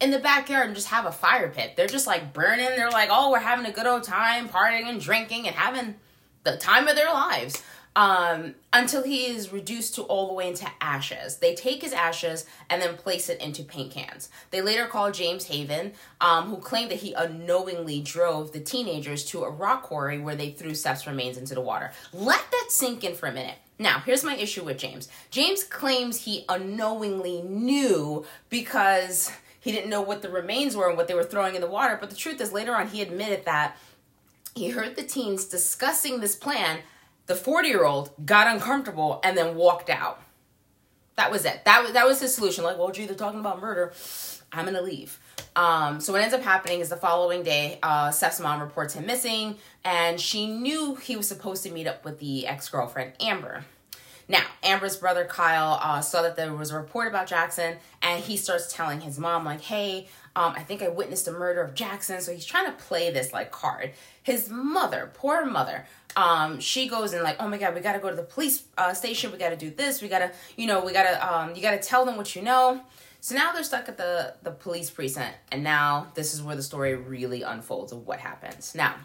in 0.01 0.11
the 0.11 0.19
backyard 0.19 0.67
and 0.67 0.75
just 0.75 0.89
have 0.89 1.07
a 1.07 1.13
fire 1.13 1.49
pit. 1.49 1.75
They're 1.77 1.87
just 1.87 2.07
like 2.07 2.33
burning. 2.33 2.67
They're 2.67 2.91
like, 2.91 3.11
oh, 3.13 3.31
we're 3.31 3.39
having 3.39 3.67
a 3.67 3.73
good 3.73 3.87
old 3.87 4.03
time, 4.03 4.49
partying 4.49 4.89
and 4.89 5.01
drinking 5.01 5.47
and 5.47 5.55
having 5.55 5.95
the 6.43 6.57
time 6.57 6.89
of 6.89 6.97
their 6.97 7.13
lives 7.13 7.63
um, 7.95 8.55
until 8.73 9.03
he 9.03 9.27
is 9.27 9.53
reduced 9.53 9.95
to 9.97 10.03
all 10.03 10.29
the 10.29 10.35
way 10.35 10.49
into 10.49 10.67
ashes. 10.81 11.37
They 11.37 11.55
take 11.55 11.83
his 11.83 11.93
ashes 11.93 12.47
and 12.71 12.81
then 12.81 12.97
place 12.97 13.29
it 13.29 13.41
into 13.41 13.63
paint 13.63 13.93
cans. 13.93 14.31
They 14.51 14.63
later 14.63 14.87
call 14.87 15.11
James 15.11 15.45
Haven, 15.45 15.93
um, 16.21 16.49
who 16.49 16.57
claimed 16.57 16.91
that 16.91 17.01
he 17.01 17.13
unknowingly 17.13 18.01
drove 18.01 18.53
the 18.53 18.61
teenagers 18.61 19.25
to 19.27 19.45
a 19.45 19.51
rock 19.51 19.83
quarry 19.83 20.19
where 20.19 20.37
they 20.37 20.51
threw 20.51 20.75
Seth's 20.75 21.07
remains 21.07 21.37
into 21.37 21.55
the 21.55 21.61
water. 21.61 21.93
Let 22.13 22.51
that 22.51 22.67
sink 22.71 23.05
in 23.05 23.15
for 23.15 23.27
a 23.27 23.33
minute. 23.33 23.57
Now, 23.79 24.01
here's 24.01 24.25
my 24.25 24.37
issue 24.37 24.65
with 24.65 24.79
James. 24.79 25.09
James 25.31 25.65
claims 25.65 26.19
he 26.19 26.45
unknowingly 26.49 27.43
knew 27.43 28.25
because 28.49 29.33
he 29.59 29.73
didn't 29.73 29.91
know 29.91 30.03
what 30.03 30.23
the 30.23 30.29
remains 30.29 30.77
were 30.77 30.89
and 30.89 30.97
what 30.97 31.09
they 31.09 31.15
were 31.15 31.25
throwing 31.25 31.57
in 31.57 31.61
the 31.61 31.67
water. 31.67 31.97
But 32.01 32.11
the 32.11 32.17
truth 32.17 32.41
is, 32.41 32.53
later 32.53 32.75
on, 32.75 32.89
he 32.89 33.03
admitted 33.03 33.45
that 33.45 33.77
he 34.55 34.71
heard 34.71 34.97
the 34.97 35.03
teens 35.03 35.47
discussing 35.47 36.21
this 36.21 36.37
plan 36.37 36.81
the 37.27 37.35
40 37.35 37.69
year 37.69 37.85
old 37.85 38.11
got 38.25 38.47
uncomfortable 38.47 39.21
and 39.25 39.37
then 39.37 39.55
walked 39.57 39.91
out. 39.91 40.21
That 41.17 41.31
was 41.31 41.45
it. 41.45 41.65
That 41.65 41.83
was 41.83 41.93
that 41.93 42.07
was 42.07 42.21
his 42.21 42.35
solution. 42.35 42.65
Like, 42.65 42.79
well, 42.79 42.91
gee, 42.91 43.07
they're 43.07 43.15
talking 43.15 43.41
about 43.41 43.61
murder. 43.61 43.93
I'm 44.51 44.65
gonna 44.65 44.83
leave. 44.83 45.19
Um, 45.55 46.01
so 46.01 46.13
what 46.13 46.23
ends 46.23 46.35
up 46.35 46.43
happening 46.43 46.81
is 46.81 46.89
the 46.89 46.97
following 46.97 47.43
day, 47.43 47.79
uh, 47.83 48.11
Seth's 48.11 48.41
mom 48.41 48.61
reports 48.61 48.95
him 48.95 49.07
missing, 49.07 49.57
and 49.85 50.21
she 50.21 50.47
knew 50.47 50.95
he 50.95 51.17
was 51.17 51.29
supposed 51.29 51.63
to 51.65 51.71
meet 51.71 51.87
up 51.87 52.05
with 52.05 52.19
the 52.19 52.47
ex 52.47 52.69
girlfriend 52.69 53.13
Amber. 53.21 53.65
Now, 54.29 54.43
Amber's 54.63 54.97
brother 54.97 55.25
Kyle 55.25 55.79
uh, 55.83 56.01
saw 56.01 56.23
that 56.23 56.37
there 56.37 56.55
was 56.55 56.71
a 56.71 56.79
report 56.79 57.09
about 57.09 57.27
Jackson, 57.27 57.77
and 58.01 58.23
he 58.23 58.37
starts 58.37 58.73
telling 58.73 59.01
his 59.01 59.19
mom, 59.19 59.45
like, 59.45 59.61
hey, 59.61 60.09
um, 60.35 60.55
I 60.57 60.63
think 60.63 60.83
I 60.83 60.89
witnessed 60.89 61.27
the 61.27 61.33
murder 61.33 61.63
of 61.63 61.75
Jackson. 61.75 62.21
So 62.21 62.33
he's 62.33 62.45
trying 62.45 62.67
to 62.67 62.73
play 62.73 63.11
this 63.11 63.33
like 63.33 63.51
card. 63.51 63.93
His 64.23 64.49
mother, 64.49 65.11
poor 65.15 65.45
mother, 65.45 65.87
um, 66.17 66.61
she 66.61 66.89
goes 66.89 67.13
and 67.13 67.23
like, 67.23 67.37
oh 67.41 67.49
my 67.49 67.59
god, 67.59 67.75
we 67.75 67.81
gotta 67.81 67.99
go 67.99 68.11
to 68.11 68.17
the 68.17 68.23
police 68.23 68.65
uh, 68.79 68.95
station. 68.95 69.33
We 69.33 69.39
gotta 69.39 69.57
do 69.57 69.71
this. 69.71 70.03
We 70.03 70.09
gotta, 70.09 70.33
you 70.57 70.67
know, 70.67 70.85
we 70.85 70.93
gotta, 70.93 71.17
um, 71.27 71.55
you 71.55 71.63
gotta 71.63 71.79
tell 71.79 72.05
them 72.05 72.17
what 72.17 72.35
you 72.35 72.43
know. 72.43 72.81
So 73.21 73.35
now 73.37 73.53
they're 73.53 73.63
stuck 73.63 73.89
at 73.89 73.97
the 73.97 74.35
the 74.43 74.51
police 74.51 74.91
precinct, 74.91 75.37
and 75.53 75.63
now 75.63 76.09
this 76.15 76.35
is 76.35 76.43
where 76.43 76.57
the 76.57 76.63
story 76.63 76.97
really 76.97 77.43
unfolds 77.43 77.93
of 77.93 78.05
what 78.05 78.19
happens. 78.19 78.75
Now, 78.75 78.97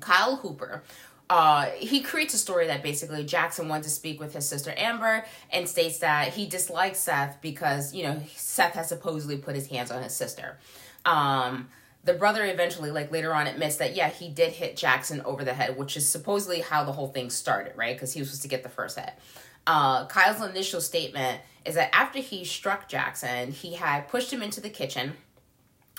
Kyle 0.00 0.36
Hooper 0.36 0.82
uh, 1.30 1.66
he 1.76 2.02
creates 2.02 2.34
a 2.34 2.38
story 2.38 2.66
that 2.66 2.82
basically 2.82 3.24
Jackson 3.24 3.68
wanted 3.68 3.84
to 3.84 3.90
speak 3.90 4.20
with 4.20 4.34
his 4.34 4.46
sister 4.46 4.74
Amber 4.76 5.24
and 5.50 5.68
states 5.68 5.98
that 5.98 6.28
he 6.28 6.46
dislikes 6.46 6.98
Seth 6.98 7.40
because, 7.40 7.94
you 7.94 8.02
know, 8.02 8.20
Seth 8.36 8.74
has 8.74 8.88
supposedly 8.88 9.38
put 9.38 9.54
his 9.54 9.66
hands 9.68 9.90
on 9.90 10.02
his 10.02 10.14
sister. 10.14 10.58
Um, 11.04 11.68
the 12.04 12.14
brother 12.14 12.44
eventually, 12.44 12.90
like 12.90 13.12
later 13.12 13.32
on, 13.32 13.46
admits 13.46 13.76
that, 13.76 13.94
yeah, 13.94 14.08
he 14.08 14.28
did 14.28 14.52
hit 14.52 14.76
Jackson 14.76 15.22
over 15.22 15.44
the 15.44 15.54
head, 15.54 15.78
which 15.78 15.96
is 15.96 16.08
supposedly 16.08 16.60
how 16.60 16.84
the 16.84 16.92
whole 16.92 17.08
thing 17.08 17.30
started, 17.30 17.72
right? 17.76 17.94
Because 17.94 18.12
he 18.12 18.20
was 18.20 18.28
supposed 18.28 18.42
to 18.42 18.48
get 18.48 18.62
the 18.62 18.68
first 18.68 18.98
hit. 18.98 19.12
Uh, 19.66 20.06
Kyle's 20.06 20.42
initial 20.42 20.80
statement 20.80 21.40
is 21.64 21.76
that 21.76 21.94
after 21.94 22.18
he 22.18 22.44
struck 22.44 22.88
Jackson, 22.88 23.52
he 23.52 23.74
had 23.74 24.08
pushed 24.08 24.32
him 24.32 24.42
into 24.42 24.60
the 24.60 24.68
kitchen 24.68 25.12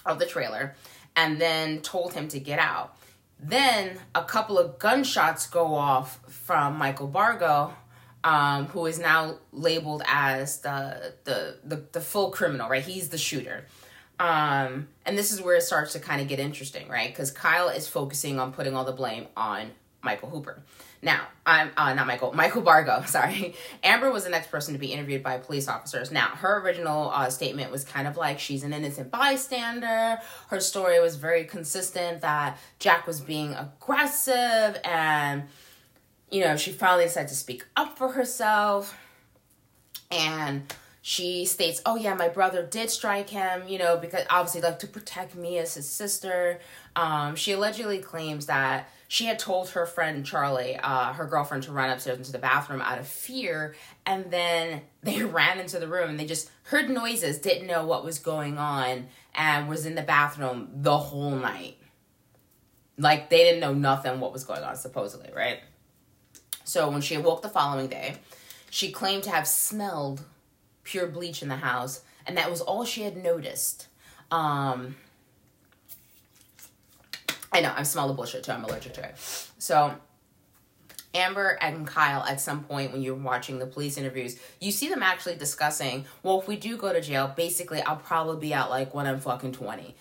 of 0.06 0.20
the 0.20 0.25
trailer 0.25 0.75
and 1.15 1.39
then 1.39 1.80
told 1.80 2.13
him 2.13 2.27
to 2.27 2.39
get 2.39 2.60
out. 2.60 2.98
Then 3.45 4.00
a 4.15 4.23
couple 4.23 4.57
of 4.57 4.79
gunshots 4.79 5.47
go 5.47 5.75
off 5.75 6.19
from 6.27 6.77
Michael 6.77 7.07
Bargo, 7.07 7.73
um, 8.23 8.67
who 8.67 8.85
is 8.85 9.00
now 9.00 9.39
labeled 9.51 10.01
as 10.07 10.62
the, 10.62 11.13
the 11.25 11.57
the 11.65 11.83
the 11.91 12.00
full 12.01 12.31
criminal, 12.31 12.69
right? 12.69 12.83
He's 12.83 13.09
the 13.09 13.17
shooter. 13.17 13.65
Um, 14.17 14.88
and 15.05 15.17
this 15.17 15.33
is 15.33 15.41
where 15.41 15.57
it 15.57 15.63
starts 15.63 15.91
to 15.93 16.00
kind 16.00 16.21
of 16.21 16.29
get 16.29 16.39
interesting, 16.39 16.88
right? 16.88 17.09
Because 17.09 17.31
Kyle 17.31 17.67
is 17.67 17.88
focusing 17.88 18.39
on 18.39 18.53
putting 18.53 18.75
all 18.75 18.85
the 18.85 18.93
blame 18.93 19.27
on 19.35 19.71
Michael 20.01 20.29
Hooper. 20.29 20.63
Now, 21.03 21.27
I'm 21.45 21.72
uh, 21.75 21.93
not 21.93 22.07
Michael, 22.07 22.31
Michael 22.33 22.62
Bargo, 22.62 23.03
sorry. 23.05 23.55
Amber 23.83 24.12
was 24.12 24.24
the 24.24 24.29
next 24.29 24.50
person 24.50 24.74
to 24.74 24.79
be 24.79 24.93
interviewed 24.93 25.22
by 25.22 25.38
police 25.38 25.67
officers. 25.67 26.12
Now, 26.12 26.27
her 26.27 26.62
original 26.62 27.10
uh, 27.10 27.29
statement 27.29 27.72
was 27.72 27.83
kind 27.83 28.07
of 28.07 28.15
like 28.15 28.39
she's 28.39 28.63
an 28.63 28.72
innocent 28.72 29.12
bystander. 29.12 30.19
Her 30.48 30.60
story 30.62 31.00
was 31.01 31.17
very 31.17 31.43
consistent 31.43 32.22
that 32.22 32.57
Jack 32.79 33.05
was 33.05 33.19
being 33.19 33.53
aggressive 33.53 34.79
and, 34.86 35.43
you 36.31 36.41
know, 36.41 36.55
she 36.55 36.72
finally 36.72 37.03
decided 37.03 37.27
to 37.27 37.36
speak 37.36 37.65
up 37.75 37.98
for 37.98 38.13
herself. 38.13 38.98
And 40.10 40.74
she 41.05 41.43
states, 41.43 41.81
"Oh 41.86 41.98
yeah, 41.98 42.13
my 42.13 42.29
brother 42.29 42.63
did 42.65 42.89
strike 42.89 43.29
him, 43.29 43.67
you 43.67 43.77
know, 43.77 43.98
because 43.98 44.25
obviously 44.29 44.62
like 44.62 44.79
to 44.79 44.88
protect 44.88 45.36
me 45.36 45.57
as 45.57 45.74
his 45.74 45.88
sister." 45.88 46.62
Um, 46.95 47.36
she 47.36 47.51
allegedly 47.51 48.00
claims 48.00 48.45
that 48.45 48.89
she 49.10 49.25
had 49.25 49.38
told 49.38 49.72
her 49.72 49.86
friend 49.86 50.25
Charlie, 50.25 50.77
uh, 50.77 51.12
her 51.12 51.25
girlfriend, 51.25 51.63
to 51.63 51.74
run 51.74 51.89
upstairs 51.89 52.19
into 52.19 52.31
the 52.31 52.39
bathroom 52.39 52.81
out 52.81 53.00
of 53.00 53.07
fear, 53.07 53.75
and 54.05 54.31
then 54.31 54.81
they 55.01 55.22
ran 55.24 55.60
into 55.60 55.77
the 55.77 55.89
room 55.89 56.10
and 56.10 56.17
they 56.17 56.25
just 56.25 56.50
heard 56.63 56.89
noises, 56.89 57.38
didn't 57.38 57.67
know 57.67 57.86
what 57.86 58.05
was 58.05 58.17
going 58.17 58.57
on, 58.57 59.07
and 59.36 59.67
was 59.67 59.86
in 59.86 59.95
the 59.95 60.03
bathroom 60.03 60.69
the 60.74 60.98
whole 60.98 61.36
night. 61.36 61.75
Like 62.98 63.29
they 63.29 63.39
didn't 63.39 63.60
know 63.60 63.74
nothing 63.74 64.22
what 64.22 64.31
was 64.31 64.45
going 64.45 64.63
on, 64.63 64.77
supposedly, 64.77 65.31
right? 65.36 65.60
So 66.63 66.89
when 66.89 67.01
she 67.01 67.15
awoke 67.15 67.41
the 67.41 67.50
following 67.50 67.88
day, 67.88 68.15
she 68.69 68.89
claimed 68.89 69.24
to 69.24 69.31
have 69.31 69.50
smelled 69.50 70.24
pure 70.83 71.07
bleach 71.07 71.41
in 71.41 71.49
the 71.49 71.57
house, 71.57 72.01
and 72.25 72.37
that 72.37 72.49
was 72.49 72.61
all 72.61 72.85
she 72.85 73.03
had 73.03 73.17
noticed. 73.17 73.87
Um, 74.31 74.95
I 77.51 77.61
know, 77.61 77.73
I 77.75 77.83
smell 77.83 78.07
the 78.07 78.13
bullshit 78.13 78.43
too. 78.43 78.51
I'm 78.51 78.63
allergic 78.63 78.93
to 78.95 79.05
it. 79.07 79.15
So, 79.59 79.93
Amber 81.13 81.57
and 81.61 81.85
Kyle, 81.85 82.23
at 82.23 82.41
some 82.41 82.63
point 82.63 82.91
when 82.91 83.03
you're 83.03 83.13
watching 83.13 83.59
the 83.59 83.67
police 83.67 83.97
interviews, 83.97 84.39
you 84.59 84.71
see 84.71 84.89
them 84.89 85.03
actually 85.03 85.35
discussing, 85.35 86.05
well, 86.23 86.41
if 86.41 86.47
we 86.47 86.55
do 86.55 86.75
go 86.75 86.91
to 86.91 86.99
jail, 86.99 87.31
basically, 87.35 87.81
I'll 87.83 87.97
probably 87.97 88.39
be 88.39 88.53
out 88.53 88.71
like 88.71 88.95
when 88.95 89.05
I'm 89.05 89.19
fucking 89.19 89.51
20 89.51 89.95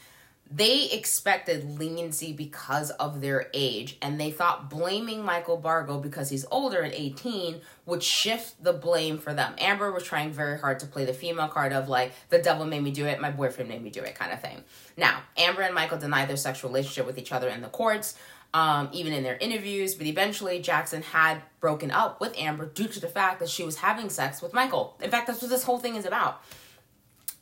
they 0.55 0.91
expected 0.91 1.79
leniency 1.79 2.33
because 2.33 2.91
of 2.91 3.21
their 3.21 3.49
age 3.55 3.97
and 4.03 4.21
they 4.21 4.31
thought 4.31 4.69
blaming 4.69 5.25
Michael 5.25 5.57
Bargo 5.57 5.99
because 5.99 6.29
he's 6.29 6.45
older 6.51 6.83
at 6.83 6.93
18 6.93 7.61
would 7.87 8.03
shift 8.03 8.63
the 8.63 8.73
blame 8.73 9.19
for 9.19 9.33
them. 9.33 9.55
Amber 9.59 9.91
was 9.91 10.05
trying 10.05 10.31
very 10.31 10.59
hard 10.59 10.79
to 10.81 10.87
play 10.87 11.05
the 11.05 11.15
female 11.15 11.49
card 11.49 11.73
of 11.73 11.89
like 11.89 12.13
the 12.29 12.39
devil 12.39 12.67
made 12.67 12.83
me 12.83 12.91
do 12.91 13.07
it, 13.07 13.21
my 13.21 13.31
boyfriend 13.31 13.71
made 13.71 13.83
me 13.83 13.89
do 13.89 14.03
it 14.03 14.15
kind 14.15 14.33
of 14.33 14.43
thing. 14.43 14.63
Now, 14.97 15.23
Amber 15.39 15.63
and 15.63 15.75
Michael 15.75 15.99
denied 15.99 16.29
their 16.29 16.37
sexual 16.37 16.71
relationship 16.71 17.07
with 17.07 17.19
each 17.19 17.33
other 17.33 17.49
in 17.49 17.63
the 17.63 17.69
courts. 17.69 18.17
Um, 18.55 18.91
even 18.93 19.15
in 19.15 19.23
their 19.23 19.39
interviews, 19.39 19.95
but 19.95 20.07
eventually 20.07 20.61
Jackson 20.61 21.01
had 21.01 21.41
broken 21.59 21.91
up 21.91 22.21
with 22.21 22.37
Amber 22.37 22.67
due 22.67 22.87
to 22.87 23.01
the 23.01 23.09
fact 23.09 23.41
that 23.41 23.49
she 23.49 23.65
was 23.65 23.77
having 23.77 24.11
sex 24.11 24.43
with 24.43 24.53
Michael. 24.53 24.95
In 25.01 25.11
fact, 25.11 25.27
that's 25.27 25.41
what 25.41 25.51
this 25.51 25.65
whole 25.65 25.79
thing 25.79 25.95
is 25.95 26.05
about. 26.05 26.43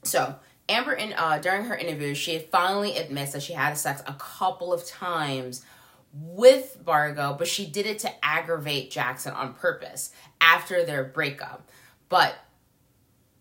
So, 0.05 0.37
Amber, 0.71 0.93
in 0.93 1.13
uh, 1.13 1.39
during 1.39 1.65
her 1.65 1.77
interview, 1.77 2.15
she 2.15 2.39
finally 2.39 2.97
admits 2.97 3.33
that 3.33 3.43
she 3.43 3.53
had 3.53 3.75
sex 3.75 4.03
a 4.07 4.15
couple 4.15 4.73
of 4.73 4.87
times 4.87 5.65
with 6.13 6.79
Bargo, 6.85 7.35
but 7.39 7.49
she 7.49 7.67
did 7.67 7.87
it 7.87 7.99
to 8.01 8.25
aggravate 8.25 8.91
Jackson 8.91 9.33
on 9.33 9.55
purpose 9.55 10.13
after 10.41 10.85
their 10.85 11.05
breakup. 11.05 11.69
But 12.09 12.35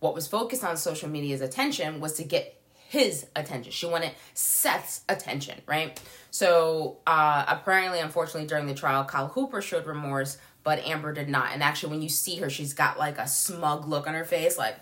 what 0.00 0.14
was 0.14 0.26
focused 0.26 0.62
on 0.62 0.76
social 0.76 1.08
media's 1.08 1.40
attention 1.40 2.00
was 2.00 2.14
to 2.14 2.24
get 2.24 2.60
his 2.88 3.26
attention. 3.34 3.72
She 3.72 3.86
wanted 3.86 4.12
Seth's 4.34 5.02
attention, 5.08 5.60
right? 5.66 6.00
So 6.30 6.98
uh, 7.06 7.44
apparently, 7.48 8.00
unfortunately, 8.00 8.46
during 8.46 8.66
the 8.66 8.74
trial, 8.74 9.04
Kyle 9.04 9.28
Hooper 9.28 9.62
showed 9.62 9.86
remorse, 9.86 10.38
but 10.62 10.78
Amber 10.80 11.12
did 11.12 11.28
not. 11.28 11.52
And 11.52 11.62
actually, 11.62 11.90
when 11.90 12.02
you 12.02 12.08
see 12.08 12.36
her, 12.36 12.50
she's 12.50 12.74
got 12.74 12.98
like 12.98 13.18
a 13.18 13.26
smug 13.26 13.86
look 13.86 14.06
on 14.06 14.14
her 14.14 14.24
face, 14.24 14.56
like 14.56 14.76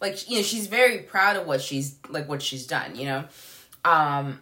like 0.00 0.28
you 0.28 0.36
know 0.36 0.42
she's 0.42 0.66
very 0.66 0.98
proud 0.98 1.36
of 1.36 1.46
what 1.46 1.60
she's 1.60 1.96
like 2.08 2.28
what 2.28 2.42
she's 2.42 2.66
done 2.66 2.96
you 2.96 3.04
know? 3.04 3.24
Um 3.84 4.40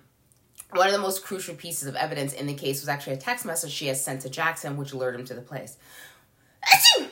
one 0.72 0.86
of 0.86 0.92
the 0.92 0.98
most 0.98 1.25
crucial 1.25 1.54
pieces 1.54 1.88
of 1.88 1.94
evidence 1.94 2.32
in 2.32 2.46
the 2.46 2.54
case 2.54 2.80
was 2.80 2.88
actually 2.88 3.14
a 3.14 3.18
text 3.18 3.46
message 3.46 3.70
she 3.72 3.86
has 3.86 4.02
sent 4.02 4.22
to 4.22 4.30
jackson 4.30 4.76
which 4.76 4.92
alerted 4.92 5.20
him 5.20 5.26
to 5.26 5.34
the 5.34 5.42
place. 5.42 5.76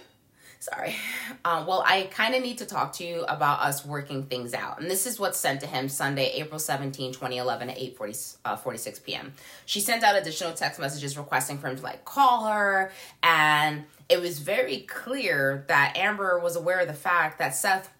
Sorry. 0.58 0.96
Um, 1.44 1.66
well 1.66 1.84
i 1.86 2.04
kind 2.10 2.34
of 2.34 2.42
need 2.42 2.58
to 2.58 2.66
talk 2.66 2.94
to 2.94 3.04
you 3.04 3.22
about 3.24 3.60
us 3.60 3.84
working 3.84 4.24
things 4.24 4.54
out. 4.54 4.80
And 4.80 4.90
this 4.90 5.06
is 5.06 5.20
what's 5.20 5.38
sent 5.38 5.60
to 5.60 5.66
him 5.66 5.88
sunday 5.88 6.32
april 6.34 6.58
17 6.58 7.12
2011 7.12 7.70
at 7.70 7.78
8 7.78 7.96
40, 7.96 8.14
uh, 8.44 8.56
46 8.56 8.98
p.m 9.00 9.32
she 9.66 9.80
sent 9.80 10.02
out 10.02 10.16
additional 10.16 10.52
text 10.54 10.80
messages 10.80 11.16
requesting 11.16 11.58
for 11.58 11.68
him 11.68 11.76
to 11.76 11.82
like 11.82 12.04
call 12.04 12.46
her. 12.46 12.92
And 13.22 13.84
it 14.08 14.20
was 14.20 14.38
very 14.38 14.80
clear 14.80 15.64
that 15.68 15.96
amber 15.96 16.38
was 16.38 16.56
aware 16.56 16.80
of 16.80 16.88
the 16.88 16.94
fact 16.94 17.38
that 17.38 17.54
seth 17.54 17.90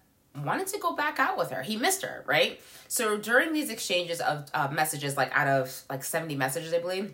wanted 0.43 0.67
to 0.67 0.79
go 0.79 0.95
back 0.95 1.19
out 1.19 1.37
with 1.37 1.51
her. 1.51 1.61
He 1.61 1.77
missed 1.77 2.01
her, 2.03 2.23
right? 2.25 2.59
So 2.87 3.17
during 3.17 3.53
these 3.53 3.69
exchanges 3.69 4.19
of 4.21 4.45
uh, 4.53 4.69
messages, 4.71 5.17
like 5.17 5.35
out 5.37 5.47
of 5.47 5.83
like 5.89 6.03
70 6.03 6.35
messages, 6.35 6.73
I 6.73 6.79
believe, 6.79 7.13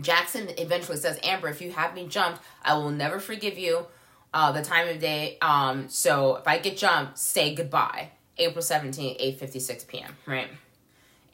Jackson 0.00 0.48
eventually 0.58 0.96
says, 0.98 1.18
Amber, 1.22 1.48
if 1.48 1.60
you 1.60 1.70
have 1.72 1.94
me 1.94 2.06
jumped, 2.06 2.40
I 2.62 2.74
will 2.74 2.90
never 2.90 3.20
forgive 3.20 3.58
you. 3.58 3.86
Uh, 4.34 4.50
the 4.50 4.62
time 4.62 4.88
of 4.88 4.98
day. 4.98 5.36
Um, 5.42 5.90
so 5.90 6.36
if 6.36 6.48
I 6.48 6.58
get 6.58 6.78
jumped, 6.78 7.18
say 7.18 7.54
goodbye. 7.54 8.12
April 8.38 8.62
17th, 8.62 9.20
8.56 9.38 9.86
p.m., 9.86 10.16
right? 10.24 10.48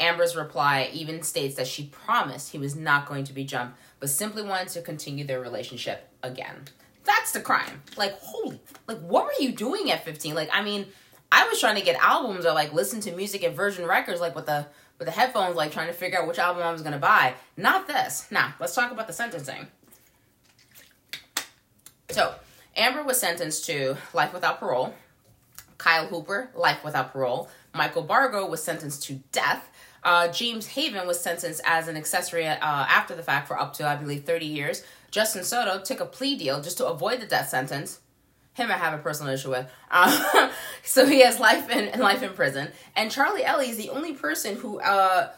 Amber's 0.01 0.37
reply 0.37 0.91
even 0.93 1.23
states 1.23 1.55
that 1.57 1.69
she 1.69 1.87
promised 1.87 2.51
he 2.51 2.59
was 2.59 2.75
not 2.75 3.07
going 3.07 3.23
to 3.25 3.33
be 3.33 3.45
jumped, 3.45 3.79
but 4.01 4.09
simply 4.11 4.43
wanted 4.43 4.69
to 4.69 4.83
continue 4.83 5.25
their 5.25 5.41
relationship 5.41 6.09
again. 6.23 6.65
That's 7.05 7.33
the 7.33 7.41
crime. 7.41 7.83
Like, 7.97 8.19
holy, 8.21 8.61
like, 8.87 8.99
what 8.99 9.25
were 9.25 9.33
you 9.41 9.53
doing 9.53 9.91
at 9.91 10.05
15? 10.05 10.35
Like, 10.35 10.51
I 10.53 10.63
mean, 10.63 10.87
I 11.31 11.47
was 11.49 11.61
trying 11.61 11.77
to 11.77 11.83
get 11.83 11.97
albums 12.03 12.47
or 12.47 12.53
like 12.53 12.73
listen 12.73 13.01
to 13.03 13.13
music 13.13 13.45
at 13.45 13.55
Virgin 13.55 13.87
Records, 13.87 14.21
like 14.21 14.35
with 14.35 14.47
the 14.47 14.67
with 14.99 15.07
the 15.07 15.13
headphones, 15.13 15.57
like 15.57 15.73
trying 15.73 15.89
to 15.89 15.93
figure 15.93 16.19
out 16.19 16.27
which 16.27 16.39
album 16.39 16.63
I 16.63 16.73
was 16.73 16.83
gonna 16.83 16.99
buy. 16.99 17.35
Not 17.57 17.87
this. 17.87 18.27
Now, 18.31 18.55
let's 18.59 18.75
talk 18.75 18.91
about 18.91 19.07
the 19.07 19.13
sentencing. 19.13 19.69
So, 22.11 22.35
Amber 22.77 23.03
was 23.03 23.21
sentenced 23.21 23.67
to 23.67 23.97
life 24.15 24.33
without 24.33 24.59
parole. 24.61 24.95
Kyle 25.77 26.07
Hooper, 26.07 26.51
life 26.55 26.83
without 26.85 27.13
parole. 27.13 27.49
Michael 27.75 28.03
Bargo 28.03 28.49
was 28.49 28.63
sentenced 28.63 29.05
to 29.05 29.21
death. 29.31 29.71
Uh, 30.03 30.29
James 30.29 30.69
Haven 30.69 31.07
was 31.07 31.21
sentenced 31.21 31.61
as 31.65 31.87
an 31.89 31.97
accessory 31.97 32.47
uh, 32.47 32.57
after 32.61 33.15
the 33.15 33.23
fact 33.23 33.47
for 33.47 33.59
up 33.59 33.75
to, 33.75 33.87
I 33.87 33.97
believe, 33.97 34.25
30 34.25 34.47
years. 34.47 34.85
Justin 35.11 35.45
Soto 35.45 35.81
took 35.83 36.01
a 36.01 36.07
plea 36.07 36.37
deal 36.37 36.61
just 36.61 36.79
to 36.79 36.87
avoid 36.87 37.21
the 37.21 37.27
death 37.27 37.49
sentence. 37.49 38.01
Him, 38.59 38.71
I 38.71 38.75
have 38.75 38.93
a 38.93 38.99
personal 38.99 39.33
issue 39.33 39.51
with. 39.51 39.71
Uh, 39.91 40.51
so 40.83 41.07
he 41.07 41.23
has 41.23 41.41
life 41.41 41.71
in 41.71 41.99
life 42.01 42.23
in 42.23 42.35
prison. 42.35 42.69
And 42.95 43.11
Charlie 43.11 43.45
Ellie 43.45 43.71
is 43.71 43.77
the 43.77 43.91
only 43.91 44.13
person 44.13 44.57
who 44.57 44.81
uh, 44.81 45.31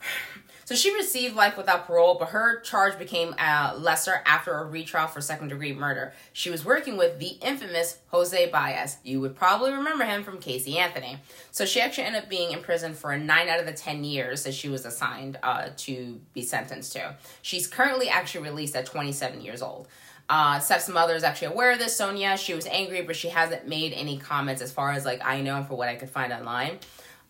so 0.64 0.74
she 0.74 0.94
received 0.94 1.34
life 1.34 1.56
without 1.56 1.86
parole, 1.86 2.16
but 2.18 2.28
her 2.28 2.60
charge 2.60 2.98
became 2.98 3.34
uh, 3.38 3.74
lesser 3.78 4.20
after 4.26 4.52
a 4.52 4.66
retrial 4.66 5.06
for 5.06 5.22
second 5.22 5.48
degree 5.48 5.72
murder. 5.72 6.12
She 6.34 6.50
was 6.50 6.62
working 6.62 6.98
with 6.98 7.18
the 7.18 7.38
infamous 7.40 8.00
Jose 8.08 8.50
Baez. 8.50 8.98
You 9.02 9.22
would 9.22 9.34
probably 9.34 9.72
remember 9.72 10.04
him 10.04 10.22
from 10.22 10.38
Casey 10.38 10.76
Anthony. 10.76 11.20
So 11.52 11.64
she 11.64 11.80
actually 11.80 12.04
ended 12.04 12.24
up 12.24 12.28
being 12.28 12.52
in 12.52 12.60
prison 12.60 12.92
for 12.92 13.16
nine 13.16 13.48
out 13.48 13.60
of 13.60 13.66
the 13.66 13.72
10 13.72 14.04
years 14.04 14.44
that 14.44 14.52
she 14.52 14.68
was 14.68 14.84
assigned 14.84 15.38
uh, 15.42 15.70
to 15.78 16.20
be 16.34 16.42
sentenced 16.42 16.92
to. 16.92 17.16
She's 17.40 17.66
currently 17.66 18.10
actually 18.10 18.44
released 18.44 18.76
at 18.76 18.84
27 18.84 19.40
years 19.40 19.62
old. 19.62 19.88
Uh, 20.28 20.58
Steph's 20.58 20.88
mother 20.88 21.14
is 21.14 21.24
actually 21.24 21.48
aware 21.48 21.72
of 21.72 21.78
this, 21.78 21.96
Sonia. 21.96 22.36
She 22.36 22.54
was 22.54 22.66
angry, 22.66 23.02
but 23.02 23.16
she 23.16 23.28
hasn't 23.28 23.66
made 23.66 23.92
any 23.94 24.18
comments 24.18 24.60
as 24.60 24.70
far 24.70 24.92
as 24.92 25.04
like 25.04 25.24
I 25.24 25.40
know 25.40 25.64
for 25.64 25.74
what 25.74 25.88
I 25.88 25.96
could 25.96 26.10
find 26.10 26.32
online. 26.32 26.78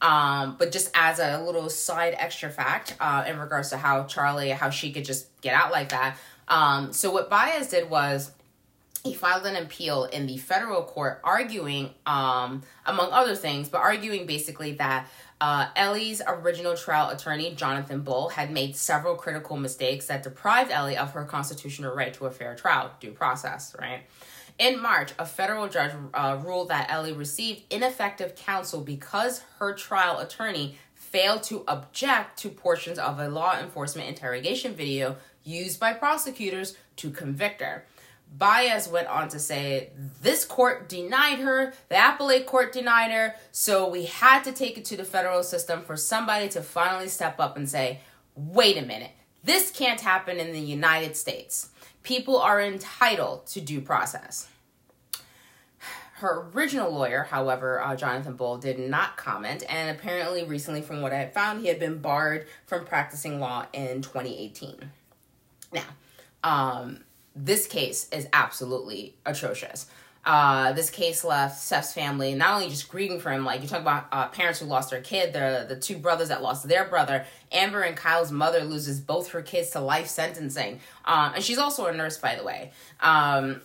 Um, 0.00 0.56
but 0.58 0.70
just 0.70 0.90
as 0.94 1.18
a 1.18 1.42
little 1.42 1.68
side 1.68 2.14
extra 2.18 2.50
fact 2.50 2.96
uh, 3.00 3.24
in 3.26 3.38
regards 3.38 3.70
to 3.70 3.76
how 3.76 4.04
Charlie, 4.04 4.50
how 4.50 4.70
she 4.70 4.92
could 4.92 5.04
just 5.04 5.28
get 5.40 5.54
out 5.54 5.72
like 5.72 5.88
that. 5.90 6.16
Um, 6.46 6.92
so 6.92 7.10
what 7.10 7.28
Baez 7.28 7.68
did 7.68 7.90
was 7.90 8.30
he 9.08 9.14
filed 9.14 9.46
an 9.46 9.56
appeal 9.56 10.04
in 10.04 10.26
the 10.26 10.36
federal 10.36 10.82
court 10.82 11.20
arguing, 11.24 11.90
um, 12.04 12.62
among 12.84 13.10
other 13.10 13.34
things, 13.34 13.68
but 13.68 13.78
arguing 13.78 14.26
basically 14.26 14.72
that 14.72 15.08
uh, 15.40 15.68
Ellie's 15.76 16.20
original 16.26 16.76
trial 16.76 17.10
attorney, 17.10 17.54
Jonathan 17.54 18.02
Bull, 18.02 18.28
had 18.28 18.50
made 18.50 18.76
several 18.76 19.14
critical 19.14 19.56
mistakes 19.56 20.06
that 20.06 20.22
deprived 20.22 20.70
Ellie 20.70 20.96
of 20.96 21.12
her 21.12 21.24
constitutional 21.24 21.94
right 21.94 22.12
to 22.14 22.26
a 22.26 22.30
fair 22.30 22.54
trial, 22.54 22.90
due 23.00 23.12
process, 23.12 23.74
right? 23.80 24.00
In 24.58 24.82
March, 24.82 25.12
a 25.18 25.24
federal 25.24 25.68
judge 25.68 25.92
uh, 26.12 26.38
ruled 26.44 26.68
that 26.68 26.90
Ellie 26.90 27.12
received 27.12 27.62
ineffective 27.72 28.34
counsel 28.34 28.80
because 28.80 29.42
her 29.58 29.72
trial 29.72 30.18
attorney 30.18 30.76
failed 30.92 31.44
to 31.44 31.64
object 31.68 32.38
to 32.40 32.50
portions 32.50 32.98
of 32.98 33.20
a 33.20 33.28
law 33.28 33.58
enforcement 33.58 34.08
interrogation 34.08 34.74
video 34.74 35.16
used 35.44 35.78
by 35.80 35.92
prosecutors 35.92 36.76
to 36.96 37.10
convict 37.10 37.62
her. 37.62 37.86
Baez 38.36 38.88
went 38.88 39.08
on 39.08 39.28
to 39.28 39.38
say, 39.38 39.90
This 40.22 40.44
court 40.44 40.88
denied 40.88 41.38
her, 41.40 41.72
the 41.88 41.96
appellate 41.96 42.46
court 42.46 42.72
denied 42.72 43.10
her, 43.10 43.34
so 43.52 43.88
we 43.88 44.04
had 44.04 44.44
to 44.44 44.52
take 44.52 44.78
it 44.78 44.84
to 44.86 44.96
the 44.96 45.04
federal 45.04 45.42
system 45.42 45.82
for 45.82 45.96
somebody 45.96 46.48
to 46.50 46.62
finally 46.62 47.08
step 47.08 47.40
up 47.40 47.56
and 47.56 47.68
say, 47.68 48.00
Wait 48.34 48.76
a 48.76 48.82
minute, 48.82 49.12
this 49.42 49.70
can't 49.70 50.00
happen 50.00 50.38
in 50.38 50.52
the 50.52 50.60
United 50.60 51.16
States 51.16 51.70
people 52.08 52.38
are 52.38 52.58
entitled 52.58 53.46
to 53.46 53.60
due 53.60 53.82
process. 53.82 54.48
Her 56.14 56.48
original 56.54 56.90
lawyer, 56.90 57.24
however, 57.24 57.80
uh, 57.80 57.94
Jonathan 57.94 58.34
Bull, 58.34 58.56
did 58.56 58.78
not 58.78 59.18
comment, 59.18 59.62
and 59.68 59.96
apparently, 59.96 60.42
recently, 60.42 60.80
from 60.80 61.02
what 61.02 61.12
I 61.12 61.26
found, 61.26 61.60
he 61.60 61.68
had 61.68 61.78
been 61.78 61.98
barred 61.98 62.46
from 62.66 62.86
practicing 62.86 63.38
law 63.38 63.66
in 63.74 64.00
2018. 64.00 64.90
Now, 65.72 65.82
um, 66.42 67.04
this 67.44 67.66
case 67.66 68.08
is 68.10 68.26
absolutely 68.32 69.14
atrocious. 69.24 69.86
Uh, 70.24 70.72
this 70.72 70.90
case 70.90 71.24
left 71.24 71.58
Seth's 71.58 71.94
family 71.94 72.34
not 72.34 72.54
only 72.54 72.68
just 72.68 72.88
grieving 72.88 73.20
for 73.20 73.30
him, 73.30 73.44
like 73.44 73.62
you 73.62 73.68
talk 73.68 73.80
about 73.80 74.08
uh, 74.12 74.28
parents 74.28 74.58
who 74.58 74.66
lost 74.66 74.90
their 74.90 75.00
kid, 75.00 75.32
the 75.32 75.64
the 75.68 75.76
two 75.80 75.96
brothers 75.96 76.28
that 76.28 76.42
lost 76.42 76.68
their 76.68 76.84
brother. 76.84 77.24
Amber 77.50 77.80
and 77.80 77.96
Kyle's 77.96 78.30
mother 78.30 78.62
loses 78.64 79.00
both 79.00 79.30
her 79.30 79.40
kids 79.40 79.70
to 79.70 79.80
life 79.80 80.06
sentencing, 80.08 80.80
um, 81.04 81.32
and 81.34 81.44
she's 81.44 81.56
also 81.58 81.86
a 81.86 81.94
nurse, 81.94 82.18
by 82.18 82.34
the 82.34 82.44
way. 82.44 82.72
Um, 83.00 83.62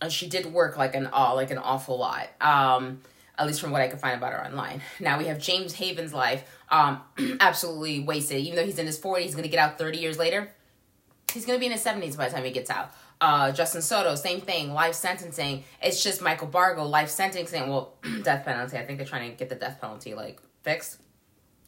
and 0.00 0.12
she 0.12 0.28
did 0.28 0.46
work 0.46 0.76
like 0.76 0.94
an 0.94 1.08
uh, 1.12 1.34
like 1.34 1.50
an 1.50 1.58
awful 1.58 1.98
lot. 1.98 2.28
Um, 2.40 3.00
at 3.36 3.46
least 3.48 3.60
from 3.60 3.72
what 3.72 3.80
I 3.80 3.88
could 3.88 3.98
find 3.98 4.16
about 4.16 4.32
her 4.32 4.46
online. 4.46 4.80
Now 5.00 5.18
we 5.18 5.24
have 5.24 5.40
James 5.40 5.74
Haven's 5.74 6.14
life, 6.14 6.44
um, 6.70 7.00
absolutely 7.40 8.00
wasted. 8.00 8.38
Even 8.38 8.56
though 8.56 8.64
he's 8.64 8.78
in 8.78 8.86
his 8.86 8.96
40s, 8.96 9.22
he's 9.22 9.34
to 9.34 9.48
get 9.48 9.58
out 9.58 9.76
30 9.76 9.98
years 9.98 10.18
later. 10.18 10.52
He's 11.34 11.44
to 11.44 11.58
be 11.58 11.66
in 11.66 11.72
his 11.72 11.84
70s 11.84 12.16
by 12.16 12.28
the 12.28 12.34
time 12.34 12.44
he 12.44 12.50
gets 12.50 12.70
out. 12.70 12.92
Uh, 13.20 13.52
Justin 13.52 13.82
Soto, 13.82 14.14
same 14.14 14.40
thing, 14.40 14.72
life 14.72 14.94
sentencing. 14.94 15.64
It's 15.82 16.02
just 16.02 16.22
Michael 16.22 16.48
Bargo, 16.48 16.84
life 16.84 17.10
sentencing. 17.10 17.68
Well, 17.68 17.94
death 18.22 18.44
penalty. 18.44 18.76
I 18.76 18.84
think 18.84 18.98
they're 18.98 19.06
trying 19.06 19.30
to 19.30 19.36
get 19.36 19.48
the 19.48 19.54
death 19.54 19.80
penalty 19.80 20.14
like 20.14 20.40
fixed 20.62 21.00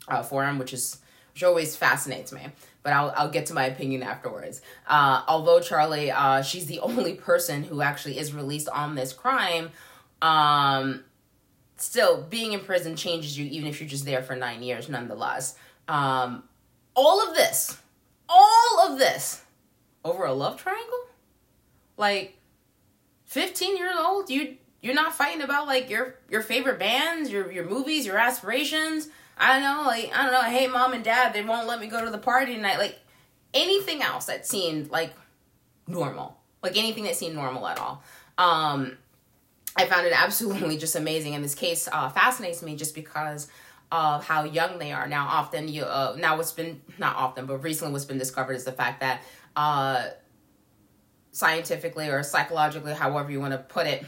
uh, 0.08 0.22
for 0.22 0.44
him, 0.44 0.58
which 0.58 0.72
is 0.72 0.98
which 1.32 1.42
always 1.42 1.76
fascinates 1.76 2.32
me. 2.32 2.42
But 2.82 2.92
I'll 2.92 3.12
I'll 3.16 3.30
get 3.30 3.46
to 3.46 3.54
my 3.54 3.66
opinion 3.66 4.02
afterwards. 4.02 4.60
Uh, 4.86 5.22
although 5.28 5.60
Charlie, 5.60 6.10
uh, 6.10 6.42
she's 6.42 6.66
the 6.66 6.80
only 6.80 7.14
person 7.14 7.62
who 7.62 7.80
actually 7.82 8.18
is 8.18 8.32
released 8.32 8.68
on 8.68 8.94
this 8.94 9.12
crime. 9.12 9.70
Um, 10.22 11.04
still, 11.76 12.22
being 12.22 12.52
in 12.52 12.60
prison 12.60 12.96
changes 12.96 13.38
you, 13.38 13.46
even 13.46 13.68
if 13.68 13.80
you're 13.80 13.88
just 13.88 14.04
there 14.04 14.22
for 14.22 14.34
nine 14.34 14.62
years. 14.62 14.88
Nonetheless, 14.88 15.56
um, 15.88 16.44
all 16.94 17.26
of 17.26 17.34
this, 17.34 17.78
all 18.28 18.88
of 18.88 18.98
this, 18.98 19.42
over 20.06 20.24
a 20.24 20.32
love 20.32 20.56
triangle 20.56 21.06
like 21.96 22.36
15 23.26 23.76
years 23.76 23.96
old, 23.98 24.30
you 24.30 24.56
you're 24.82 24.94
not 24.94 25.14
fighting 25.14 25.42
about 25.42 25.66
like 25.66 25.90
your 25.90 26.16
your 26.30 26.42
favorite 26.42 26.78
bands, 26.78 27.30
your 27.30 27.50
your 27.50 27.64
movies, 27.64 28.06
your 28.06 28.18
aspirations. 28.18 29.08
I 29.38 29.54
don't 29.54 29.62
know, 29.62 29.84
like 29.86 30.10
I 30.14 30.22
don't 30.22 30.32
know, 30.32 30.42
hey 30.42 30.66
mom 30.66 30.92
and 30.92 31.04
dad, 31.04 31.32
they 31.32 31.42
won't 31.42 31.66
let 31.66 31.80
me 31.80 31.86
go 31.86 32.04
to 32.04 32.10
the 32.10 32.18
party 32.18 32.54
tonight. 32.54 32.78
Like 32.78 32.98
anything 33.54 34.02
else 34.02 34.26
that 34.26 34.46
seemed 34.46 34.90
like 34.90 35.12
normal. 35.86 36.38
Like 36.62 36.76
anything 36.76 37.04
that 37.04 37.16
seemed 37.16 37.34
normal 37.34 37.66
at 37.66 37.78
all. 37.78 38.02
Um 38.38 38.98
I 39.78 39.86
found 39.86 40.06
it 40.06 40.12
absolutely 40.14 40.78
just 40.78 40.96
amazing. 40.96 41.34
And 41.34 41.44
this 41.44 41.54
case 41.54 41.86
uh, 41.90 42.08
fascinates 42.08 42.62
me 42.62 42.76
just 42.76 42.94
because 42.94 43.48
of 43.92 44.24
how 44.24 44.44
young 44.44 44.78
they 44.78 44.90
are. 44.90 45.06
Now, 45.06 45.26
often 45.26 45.68
you 45.68 45.82
uh, 45.84 46.16
now 46.18 46.36
what's 46.36 46.52
been 46.52 46.80
not 46.98 47.16
often, 47.16 47.46
but 47.46 47.58
recently 47.58 47.92
what's 47.92 48.06
been 48.06 48.18
discovered 48.18 48.54
is 48.54 48.64
the 48.64 48.72
fact 48.72 49.00
that 49.00 49.20
uh, 49.56 50.08
scientifically 51.32 52.08
or 52.08 52.22
psychologically, 52.22 52.92
however 52.92 53.30
you 53.32 53.40
want 53.40 53.52
to 53.52 53.58
put 53.58 53.86
it, 53.86 54.04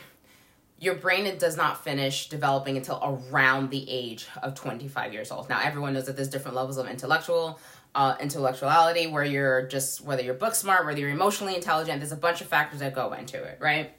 your 0.79 0.95
brain 0.95 1.37
does 1.39 1.57
not 1.57 1.83
finish 1.83 2.29
developing 2.29 2.77
until 2.77 3.01
around 3.03 3.71
the 3.71 3.91
age 3.91 4.27
of 4.43 4.55
25 4.55 5.13
years 5.13 5.33
old. 5.33 5.49
Now, 5.49 5.61
everyone 5.63 5.95
knows 5.95 6.07
that 6.07 6.15
there's 6.15 6.29
different 6.29 6.57
levels 6.57 6.79
of 6.79 6.87
intellectual 6.87 7.59
uh, 7.95 8.15
intellectuality 8.21 9.07
where 9.07 9.25
you're 9.25 9.67
just 9.67 10.05
whether 10.05 10.23
you're 10.23 10.35
book 10.35 10.55
smart, 10.55 10.87
whether 10.87 11.01
you're 11.01 11.11
emotionally 11.11 11.55
intelligent. 11.55 11.99
There's 12.01 12.13
a 12.13 12.17
bunch 12.17 12.41
of 12.41 12.47
factors 12.47 12.81
that 12.81 12.95
go 12.95 13.13
into 13.13 13.43
it, 13.43 13.59
right? 13.61 13.93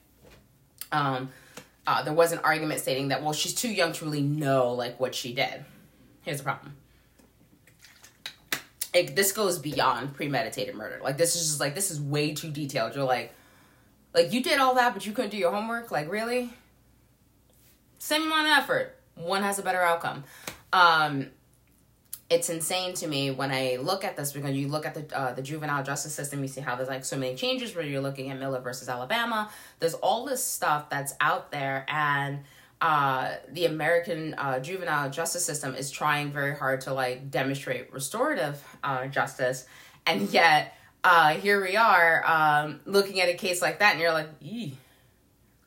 Um, 0.91 1.29
uh, 1.85 2.03
there 2.03 2.13
was 2.13 2.31
an 2.31 2.39
argument 2.39 2.79
stating 2.79 3.09
that 3.09 3.21
well, 3.21 3.33
she's 3.33 3.53
too 3.53 3.71
young 3.71 3.91
to 3.93 4.05
really 4.05 4.21
know 4.21 4.73
like 4.73 4.99
what 4.99 5.15
she 5.15 5.33
did. 5.33 5.65
Here's 6.21 6.37
the 6.37 6.43
problem 6.43 6.75
this 8.93 9.31
goes 9.31 9.59
beyond 9.59 10.13
premeditated 10.13 10.75
murder. 10.75 10.99
Like 11.03 11.17
this 11.17 11.35
is 11.35 11.47
just 11.47 11.59
like 11.59 11.75
this 11.75 11.91
is 11.91 12.01
way 12.01 12.33
too 12.33 12.49
detailed. 12.49 12.95
You're 12.95 13.05
like, 13.05 13.33
like 14.13 14.33
you 14.33 14.41
did 14.41 14.59
all 14.59 14.75
that, 14.75 14.93
but 14.93 15.05
you 15.05 15.11
couldn't 15.11 15.31
do 15.31 15.37
your 15.37 15.51
homework. 15.51 15.91
Like 15.91 16.11
really? 16.11 16.51
Same 17.99 18.23
amount 18.23 18.47
of 18.47 18.57
effort. 18.57 18.95
One 19.15 19.43
has 19.43 19.59
a 19.59 19.63
better 19.63 19.81
outcome. 19.81 20.23
Um, 20.71 21.27
it's 22.29 22.49
insane 22.49 22.93
to 22.95 23.07
me 23.07 23.31
when 23.31 23.51
I 23.51 23.77
look 23.81 24.03
at 24.03 24.15
this 24.15 24.31
because 24.31 24.55
you 24.55 24.67
look 24.67 24.85
at 24.85 24.93
the 24.93 25.17
uh, 25.17 25.33
the 25.33 25.41
juvenile 25.41 25.83
justice 25.83 26.13
system, 26.13 26.41
you 26.41 26.47
see 26.47 26.61
how 26.61 26.75
there's 26.75 26.87
like 26.87 27.03
so 27.03 27.17
many 27.17 27.35
changes. 27.35 27.75
Where 27.75 27.83
you're 27.83 28.01
looking 28.01 28.29
at 28.29 28.39
Miller 28.39 28.59
versus 28.59 28.87
Alabama, 28.87 29.49
there's 29.79 29.95
all 29.95 30.25
this 30.25 30.43
stuff 30.43 30.89
that's 30.89 31.13
out 31.19 31.51
there, 31.51 31.85
and 31.87 32.39
uh, 32.81 33.35
the 33.51 33.65
American 33.65 34.33
uh, 34.35 34.59
juvenile 34.59 35.09
justice 35.09 35.45
system 35.45 35.75
is 35.75 35.91
trying 35.91 36.31
very 36.31 36.55
hard 36.55 36.81
to 36.81 36.93
like 36.93 37.29
demonstrate 37.29 37.91
restorative 37.91 38.63
uh, 38.83 39.07
justice, 39.07 39.65
and 40.05 40.29
yet 40.29 40.73
uh, 41.03 41.29
here 41.35 41.61
we 41.63 41.75
are 41.75 42.23
um, 42.25 42.79
looking 42.85 43.21
at 43.21 43.29
a 43.29 43.33
case 43.33 43.61
like 43.61 43.79
that, 43.79 43.93
and 43.93 44.01
you're 44.01 44.13
like, 44.13 44.29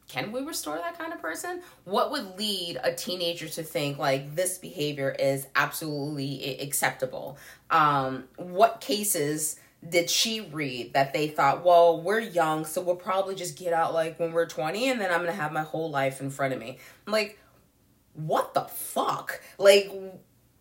can 0.09 0.31
we 0.31 0.43
restore 0.43 0.77
that 0.77 0.99
kind 0.99 1.13
of 1.13 1.23
person? 1.23 1.63
What 1.85 2.11
would 2.11 2.39
lead 2.39 2.79
a 2.85 2.93
teenager 2.93 3.49
to 3.49 3.63
think 3.63 3.99
like 3.99 4.35
this 4.35 4.59
behavior 4.59 5.11
is 5.19 5.47
absolutely 5.57 6.59
acceptable? 6.61 7.39
Um, 7.71 8.25
what 8.37 8.83
cases 8.83 9.57
did 9.87 10.09
she 10.09 10.41
read 10.41 10.93
that 10.93 11.13
they 11.13 11.29
thought, 11.29 11.65
well, 11.65 12.01
we're 12.01 12.21
young, 12.21 12.65
so 12.65 12.81
we'll 12.81 12.97
probably 12.97 13.35
just 13.35 13.59
get 13.59 13.73
out 13.73 13.93
like 13.93 14.19
when 14.19 14.33
we're 14.33 14.47
20 14.47 14.89
and 14.91 15.01
then 15.01 15.11
I'm 15.11 15.21
gonna 15.21 15.33
have 15.33 15.53
my 15.53 15.63
whole 15.63 15.91
life 15.91 16.21
in 16.21 16.31
front 16.31 16.53
of 16.53 16.61
me? 16.61 16.79
I'm 17.07 17.13
like, 17.13 17.39
what 18.15 18.55
the 18.55 18.63
fuck? 18.63 19.41
Like, 19.59 19.91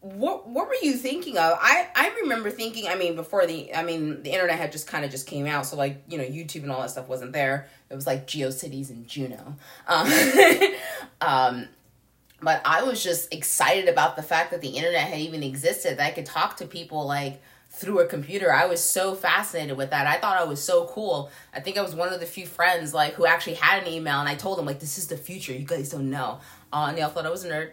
what 0.02 0.50
what 0.50 0.68
were 0.68 0.76
you 0.82 0.94
thinking 0.94 1.38
of? 1.38 1.58
I 1.62 1.88
I 1.96 2.12
remember 2.22 2.50
thinking. 2.50 2.88
I 2.88 2.96
mean, 2.96 3.16
before 3.16 3.46
the 3.46 3.74
I 3.76 3.84
mean 3.84 4.24
the 4.24 4.32
internet 4.32 4.58
had 4.58 4.72
just 4.72 4.88
kind 4.88 5.06
of 5.06 5.12
just 5.12 5.28
came 5.28 5.46
out, 5.46 5.68
so 5.68 5.78
like 5.78 6.04
you 6.08 6.18
know 6.18 6.24
YouTube 6.24 6.64
and 6.64 6.72
all 6.72 6.82
that 6.82 6.90
stuff 6.90 7.08
wasn't 7.08 7.34
there. 7.34 7.68
It 7.90 7.96
was 7.96 8.08
like 8.08 8.26
GeoCities 8.26 8.90
and 8.90 9.08
Juno. 9.08 9.56
Um, 9.88 10.12
um, 11.22 11.68
but 12.42 12.62
I 12.66 12.82
was 12.82 13.04
just 13.04 13.32
excited 13.32 13.88
about 13.88 14.16
the 14.16 14.24
fact 14.24 14.50
that 14.52 14.62
the 14.62 14.70
internet 14.70 15.08
had 15.08 15.20
even 15.20 15.44
existed. 15.44 15.98
That 15.98 16.08
I 16.08 16.12
could 16.12 16.26
talk 16.26 16.58
to 16.58 16.66
people 16.66 17.06
like 17.06 17.40
through 17.72 18.00
a 18.00 18.06
computer. 18.06 18.54
I 18.54 18.66
was 18.66 18.84
so 18.84 19.16
fascinated 19.16 19.78
with 19.78 19.90
that. 19.92 20.06
I 20.06 20.18
thought 20.18 20.38
I 20.38 20.44
was 20.44 20.62
so 20.62 20.86
cool. 20.86 21.32
I 21.54 21.62
think 21.62 21.78
I 21.78 21.82
was 21.82 21.96
one 21.96 22.14
of 22.14 22.20
the 22.20 22.26
few 22.26 22.46
friends 22.46 22.94
like 22.94 23.14
who 23.14 23.26
actually 23.26 23.56
had 23.56 23.82
an 23.84 23.92
email, 23.92 24.20
and 24.20 24.30
I 24.30 24.36
told 24.36 24.58
them 24.58 24.66
like, 24.66 24.80
"This 24.80 24.98
is 24.98 25.08
the 25.08 25.18
future. 25.18 25.54
You 25.54 25.66
guys 25.66 25.90
don't 25.90 26.10
know." 26.10 26.40
Uh, 26.74 26.88
and 26.90 26.98
they 26.98 27.02
all 27.02 27.10
thought 27.10 27.26
I 27.26 27.30
was 27.30 27.44
a 27.44 27.50
nerd 27.50 27.72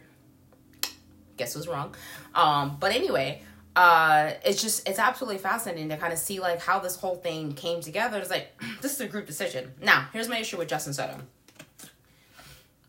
guess 1.39 1.55
was 1.55 1.69
wrong. 1.69 1.95
Um, 2.35 2.77
but 2.79 2.93
anyway, 2.93 3.41
uh, 3.75 4.33
it's 4.45 4.61
just 4.61 4.87
it's 4.87 4.99
absolutely 4.99 5.39
fascinating 5.39 5.89
to 5.89 5.97
kind 5.97 6.13
of 6.13 6.19
see 6.19 6.41
like 6.41 6.61
how 6.61 6.81
this 6.81 6.97
whole 6.97 7.17
thing 7.17 7.55
came 7.55 7.81
together. 7.81 8.19
It's 8.19 8.31
like 8.31 8.61
this 8.83 8.93
is 8.93 9.01
a 9.01 9.09
group 9.09 9.27
decision. 9.27 9.73
Now, 9.81 10.09
here's 10.13 10.29
my 10.29 10.39
issue 10.39 10.59
with 10.59 10.69
Justin 10.69 10.93
Soto. 10.93 11.21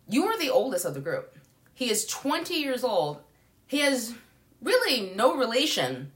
You 0.09 0.25
are 0.25 0.37
the 0.37 0.49
oldest 0.49 0.85
of 0.85 0.95
the 0.95 0.99
group. 0.99 1.37
He 1.75 1.89
is 1.89 2.05
20 2.07 2.55
years 2.55 2.83
old. 2.83 3.21
He 3.67 3.79
has 3.79 4.13
really 4.61 5.13
no 5.15 5.37
relation. 5.37 6.11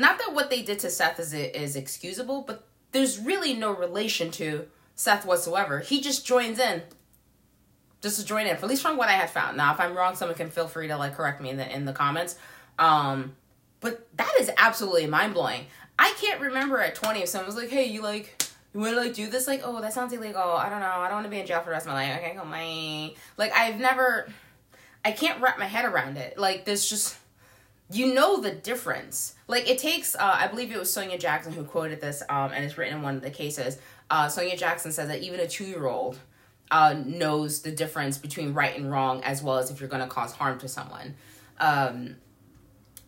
Not 0.00 0.18
that 0.18 0.32
what 0.32 0.48
they 0.48 0.62
did 0.62 0.78
to 0.78 0.90
Seth 0.90 1.20
is 1.20 1.34
is 1.34 1.76
excusable, 1.76 2.40
but 2.40 2.64
there's 2.92 3.18
really 3.18 3.52
no 3.52 3.70
relation 3.70 4.30
to 4.32 4.66
Seth 4.96 5.26
whatsoever. 5.26 5.80
He 5.80 6.00
just 6.00 6.24
joins 6.26 6.58
in 6.58 6.82
just 8.00 8.18
to 8.18 8.24
join 8.24 8.46
in, 8.46 8.56
at 8.56 8.62
least 8.64 8.80
from 8.80 8.96
what 8.96 9.10
I 9.10 9.12
had 9.12 9.28
found. 9.28 9.58
Now, 9.58 9.74
if 9.74 9.78
I'm 9.78 9.94
wrong, 9.94 10.16
someone 10.16 10.38
can 10.38 10.48
feel 10.48 10.68
free 10.68 10.88
to 10.88 10.96
like 10.96 11.14
correct 11.14 11.42
me 11.42 11.50
in 11.50 11.58
the 11.58 11.70
in 11.70 11.84
the 11.84 11.92
comments. 11.92 12.36
Um, 12.78 13.36
but 13.80 14.08
that 14.16 14.32
is 14.40 14.50
absolutely 14.56 15.06
mind 15.06 15.34
blowing. 15.34 15.66
I 15.98 16.14
can't 16.18 16.40
remember 16.40 16.80
at 16.80 16.94
20 16.94 17.20
if 17.20 17.28
someone 17.28 17.46
was 17.46 17.56
like, 17.56 17.68
"Hey, 17.68 17.84
you 17.84 18.02
like." 18.02 18.42
You 18.72 18.78
want 18.78 18.94
to 18.94 19.00
like 19.00 19.14
do 19.14 19.28
this? 19.28 19.48
Like, 19.48 19.62
oh, 19.64 19.80
that 19.80 19.92
sounds 19.92 20.12
illegal. 20.12 20.40
I 20.40 20.68
don't 20.68 20.78
know. 20.78 20.86
I 20.86 21.08
don't 21.08 21.16
want 21.16 21.26
to 21.26 21.30
be 21.30 21.40
in 21.40 21.46
jail 21.46 21.58
for 21.58 21.66
the 21.66 21.70
rest 21.72 21.86
of 21.86 21.92
my 21.92 22.08
life. 22.08 22.20
Okay, 22.20 22.36
go 22.36 22.44
my 22.44 23.12
like. 23.36 23.52
I've 23.52 23.80
never, 23.80 24.28
I 25.04 25.10
can't 25.10 25.42
wrap 25.42 25.58
my 25.58 25.64
head 25.64 25.84
around 25.84 26.16
it. 26.16 26.38
Like, 26.38 26.66
there's 26.66 26.88
just, 26.88 27.16
you 27.90 28.14
know, 28.14 28.40
the 28.40 28.52
difference. 28.52 29.34
Like, 29.48 29.68
it 29.68 29.78
takes. 29.78 30.14
Uh, 30.14 30.36
I 30.38 30.46
believe 30.46 30.72
it 30.72 30.78
was 30.78 30.92
Sonia 30.92 31.18
Jackson 31.18 31.52
who 31.52 31.64
quoted 31.64 32.00
this, 32.00 32.22
um, 32.28 32.52
and 32.52 32.64
it's 32.64 32.78
written 32.78 32.98
in 32.98 33.02
one 33.02 33.16
of 33.16 33.22
the 33.22 33.30
cases. 33.30 33.78
Uh, 34.10 34.28
Sonia 34.28 34.56
Jackson 34.56 34.92
says 34.92 35.08
that 35.08 35.22
even 35.22 35.40
a 35.40 35.46
two 35.46 35.64
year 35.64 35.86
old 35.86 36.18
uh, 36.70 36.94
knows 37.04 37.62
the 37.62 37.70
difference 37.70 38.18
between 38.18 38.54
right 38.54 38.76
and 38.76 38.90
wrong 38.90 39.22
as 39.24 39.42
well 39.42 39.58
as 39.58 39.70
if 39.70 39.80
you're 39.80 39.88
going 39.88 40.02
to 40.02 40.08
cause 40.08 40.32
harm 40.32 40.58
to 40.58 40.68
someone. 40.68 41.14
Um, 41.58 42.16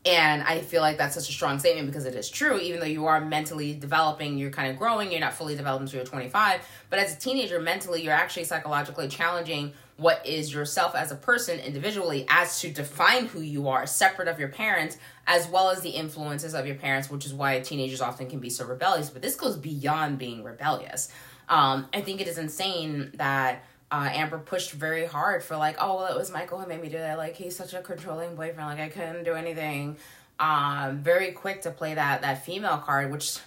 and 0.05 0.43
I 0.43 0.61
feel 0.61 0.83
like 0.83 0.99
that's 0.99 1.15
such 1.15 1.29
a 1.29 1.33
strong 1.33 1.61
statement 1.61 1.87
because 1.87 2.07
it 2.07 2.17
is 2.17 2.29
true, 2.29 2.59
even 2.59 2.81
though 2.81 2.87
you 2.87 3.07
are 3.07 3.21
mentally 3.21 3.73
developing, 3.73 4.37
you're 4.37 4.51
kind 4.51 4.71
of 4.71 4.77
growing, 4.77 5.13
you're 5.13 5.21
not 5.21 5.33
fully 5.33 5.55
developed 5.55 5.83
until 5.83 5.99
you're 5.99 6.07
25. 6.07 6.61
But 6.91 6.99
as 6.99 7.15
a 7.17 7.19
teenager, 7.19 7.61
mentally, 7.61 8.03
you're 8.03 8.13
actually 8.13 8.45
psychologically 8.45 9.07
challenging 9.07 9.73
what 10.03 10.27
is 10.27 10.53
yourself 10.53 10.95
as 10.95 11.11
a 11.11 11.15
person 11.15 11.59
individually 11.61 12.27
as 12.29 12.61
to 12.61 12.71
define 12.71 13.27
who 13.27 13.41
you 13.41 13.69
are, 13.69 13.87
separate 13.87 14.29
of 14.29 14.39
your 14.39 14.49
parents, 14.49 14.99
as 15.27 15.49
well 15.49 15.71
as 15.71 15.81
the 15.81 15.91
influences 15.91 16.55
of 16.55 16.67
your 16.67 16.77
parents, 16.77 17.09
which 17.09 17.25
is 17.25 17.33
why 17.33 17.61
teenagers 17.61 18.01
often 18.01 18.29
can 18.29 18.41
be 18.41 18.51
so 18.51 18.67
rebellious. 18.67 19.09
But 19.09 19.23
this 19.23 19.37
goes 19.37 19.57
beyond 19.57 20.19
being 20.19 20.43
rebellious. 20.45 21.11
Um, 21.49 21.89
I 21.95 22.01
think 22.01 22.21
it 22.21 22.29
is 22.29 22.39
insane 22.39 23.13
that 23.15 23.65
uh, 23.91 24.09
Amber 24.13 24.39
pushed 24.39 24.73
very 24.73 25.07
hard 25.07 25.43
for 25.43 25.57
like, 25.57 25.77
oh 25.79 25.97
well, 25.97 26.07
it 26.07 26.17
was 26.17 26.33
Michael 26.33 26.59
who 26.59 26.67
made 26.67 26.83
me 26.83 26.89
do 26.89 26.99
that. 26.99 27.19
Like 27.19 27.37
he's 27.37 27.55
such 27.55 27.75
a 27.75 27.83
controlling 27.83 28.35
boyfriend. 28.35 28.69
Like 28.69 28.81
I 28.81 28.89
couldn't 28.89 29.25
do 29.25 29.35
anything. 29.35 29.97
Um, 30.41 30.99
very 31.03 31.33
quick 31.33 31.63
to 31.63 31.71
play 31.71 31.95
that 31.95 32.23
that 32.23 32.45
female 32.45 32.79
card, 32.79 33.13
which 33.13 33.39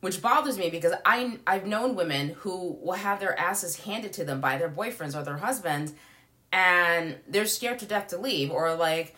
which 0.00 0.22
bothers 0.22 0.58
me 0.58 0.70
because 0.70 0.94
I 1.04 1.38
I've 1.46 1.66
known 1.66 1.94
women 1.94 2.30
who 2.40 2.78
will 2.82 2.94
have 2.94 3.20
their 3.20 3.38
asses 3.38 3.80
handed 3.80 4.12
to 4.14 4.24
them 4.24 4.40
by 4.40 4.56
their 4.56 4.70
boyfriends 4.70 5.14
or 5.14 5.22
their 5.22 5.38
husbands, 5.38 5.92
and 6.52 7.16
they're 7.28 7.46
scared 7.46 7.78
to 7.80 7.86
death 7.86 8.08
to 8.08 8.18
leave, 8.18 8.50
or 8.50 8.74
like 8.74 9.14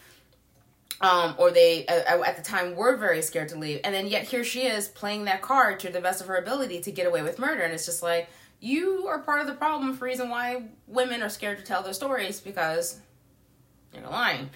um, 1.01 1.35
or 1.39 1.51
they 1.51 1.87
uh, 1.87 2.23
at 2.23 2.37
the 2.37 2.43
time 2.43 2.77
were 2.77 2.97
very 2.97 3.23
scared 3.23 3.49
to 3.51 3.59
leave, 3.59 3.81
and 3.85 3.95
then 3.95 4.07
yet 4.07 4.25
here 4.25 4.45
she 4.45 4.63
is 4.63 4.89
playing 4.89 5.25
that 5.25 5.43
card 5.43 5.81
to 5.81 5.91
the 5.91 6.01
best 6.01 6.21
of 6.21 6.27
her 6.27 6.37
ability 6.37 6.81
to 6.83 6.93
get 6.93 7.07
away 7.07 7.23
with 7.23 7.39
murder, 7.39 7.63
and 7.63 7.73
it's 7.73 7.87
just 7.87 8.03
like 8.03 8.29
you 8.61 9.07
are 9.09 9.19
part 9.19 9.41
of 9.41 9.47
the 9.47 9.55
problem 9.55 9.97
for 9.97 10.05
reason 10.05 10.29
why 10.29 10.63
women 10.87 11.23
are 11.23 11.29
scared 11.29 11.59
to 11.59 11.65
tell 11.65 11.83
their 11.83 11.93
stories 11.93 12.41
because 12.41 13.01
you're 13.93 14.09
lying. 14.09 14.51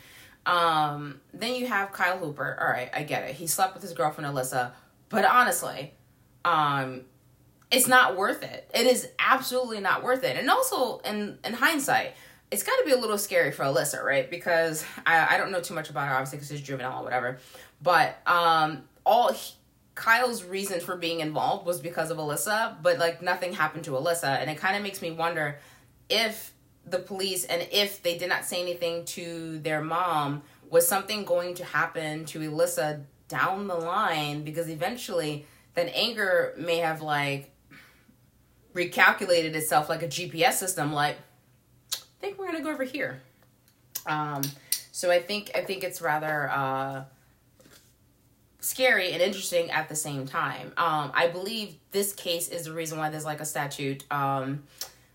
Um, 0.46 1.20
then 1.34 1.56
you 1.56 1.66
have 1.66 1.90
Kyle 1.90 2.18
Hooper. 2.18 2.56
All 2.60 2.68
right, 2.68 2.88
I 2.94 3.02
get 3.02 3.28
it. 3.28 3.34
He 3.34 3.48
slept 3.48 3.74
with 3.74 3.82
his 3.82 3.92
girlfriend 3.92 4.32
Alyssa, 4.32 4.70
but 5.08 5.24
honestly, 5.24 5.92
um, 6.46 7.02
it's 7.70 7.88
not 7.88 8.16
worth 8.16 8.42
it. 8.44 8.70
It 8.72 8.86
is 8.86 9.08
absolutely 9.18 9.80
not 9.80 10.04
worth 10.04 10.22
it. 10.22 10.36
And 10.36 10.48
also, 10.48 10.98
in 10.98 11.38
in 11.44 11.52
hindsight, 11.52 12.14
it's 12.50 12.62
got 12.62 12.76
to 12.76 12.84
be 12.84 12.92
a 12.92 12.96
little 12.96 13.18
scary 13.18 13.50
for 13.50 13.64
Alyssa, 13.64 14.02
right? 14.04 14.30
Because 14.30 14.84
I, 15.04 15.34
I 15.34 15.36
don't 15.36 15.50
know 15.50 15.60
too 15.60 15.74
much 15.74 15.90
about 15.90 16.06
her, 16.06 16.14
obviously, 16.14 16.38
because 16.38 16.50
she's 16.50 16.60
juvenile 16.60 17.00
or 17.00 17.04
whatever. 17.04 17.38
But 17.82 18.18
um, 18.26 18.84
all 19.04 19.32
he, 19.32 19.54
Kyle's 19.96 20.44
reason 20.44 20.78
for 20.80 20.96
being 20.96 21.20
involved 21.20 21.66
was 21.66 21.80
because 21.80 22.10
of 22.10 22.18
Alyssa, 22.18 22.80
but 22.82 22.98
like 22.98 23.20
nothing 23.20 23.52
happened 23.52 23.84
to 23.84 23.92
Alyssa, 23.92 24.40
and 24.40 24.48
it 24.48 24.58
kind 24.58 24.76
of 24.76 24.82
makes 24.82 25.02
me 25.02 25.10
wonder 25.10 25.58
if 26.08 26.52
the 26.84 27.00
police 27.00 27.44
and 27.44 27.66
if 27.72 28.00
they 28.04 28.16
did 28.16 28.28
not 28.28 28.44
say 28.44 28.62
anything 28.62 29.04
to 29.06 29.58
their 29.58 29.82
mom, 29.82 30.42
was 30.70 30.86
something 30.86 31.24
going 31.24 31.54
to 31.54 31.64
happen 31.64 32.24
to 32.26 32.38
Alyssa 32.38 33.02
down 33.26 33.66
the 33.66 33.74
line? 33.74 34.44
Because 34.44 34.68
eventually, 34.68 35.46
then 35.76 35.88
anger 35.90 36.54
may 36.58 36.78
have 36.78 37.00
like 37.00 37.50
recalculated 38.74 39.54
itself 39.54 39.88
like 39.88 40.02
a 40.02 40.08
GPS 40.08 40.54
system, 40.54 40.92
like 40.92 41.16
I 41.94 41.98
think 42.20 42.38
we're 42.38 42.46
gonna 42.46 42.62
go 42.62 42.72
over 42.72 42.84
here. 42.84 43.22
Um, 44.06 44.42
so 44.90 45.10
I 45.10 45.20
think 45.20 45.50
I 45.54 45.60
think 45.60 45.84
it's 45.84 46.00
rather 46.00 46.50
uh, 46.50 47.04
scary 48.60 49.12
and 49.12 49.22
interesting 49.22 49.70
at 49.70 49.88
the 49.88 49.94
same 49.94 50.26
time. 50.26 50.72
Um, 50.76 51.12
I 51.14 51.28
believe 51.28 51.76
this 51.92 52.12
case 52.12 52.48
is 52.48 52.64
the 52.64 52.72
reason 52.72 52.98
why 52.98 53.10
there's 53.10 53.24
like 53.24 53.40
a 53.40 53.44
statute 53.44 54.04
um, 54.10 54.64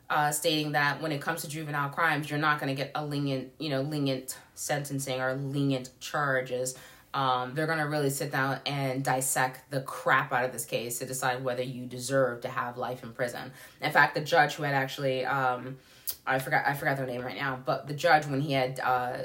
uh, 0.09 0.31
stating 0.31 0.73
that 0.73 1.01
when 1.01 1.11
it 1.11 1.21
comes 1.21 1.41
to 1.41 1.47
juvenile 1.47 1.89
crimes, 1.89 2.29
you're 2.29 2.39
not 2.39 2.59
to 2.69 2.75
get 2.75 2.91
a 2.95 3.03
lenient, 3.03 3.51
you 3.59 3.69
know, 3.69 3.81
lenient 3.81 4.37
sentencing 4.55 5.19
or 5.19 5.33
lenient 5.35 5.89
charges. 5.99 6.75
Um, 7.13 7.53
they're 7.53 7.67
going 7.67 7.79
to 7.79 7.87
really 7.87 8.09
sit 8.09 8.31
down 8.31 8.59
and 8.65 9.03
dissect 9.03 9.69
the 9.69 9.81
crap 9.81 10.31
out 10.31 10.45
of 10.45 10.53
this 10.53 10.65
case 10.65 10.99
to 10.99 11.05
decide 11.05 11.43
whether 11.43 11.63
you 11.63 11.85
deserve 11.85 12.41
to 12.41 12.47
have 12.47 12.77
life 12.77 13.03
in 13.03 13.11
prison. 13.11 13.51
In 13.81 13.91
fact, 13.91 14.15
the 14.15 14.21
judge 14.21 14.55
who 14.55 14.63
had 14.63 14.73
actually 14.73 15.25
um, 15.25 15.77
I 16.25 16.39
forgot 16.39 16.65
I 16.65 16.73
forgot 16.73 16.97
their 16.97 17.05
name 17.05 17.21
right 17.21 17.35
now, 17.35 17.59
but 17.63 17.87
the 17.87 17.93
judge 17.93 18.25
when 18.27 18.41
he 18.41 18.53
had 18.53 18.79
uh, 18.79 19.17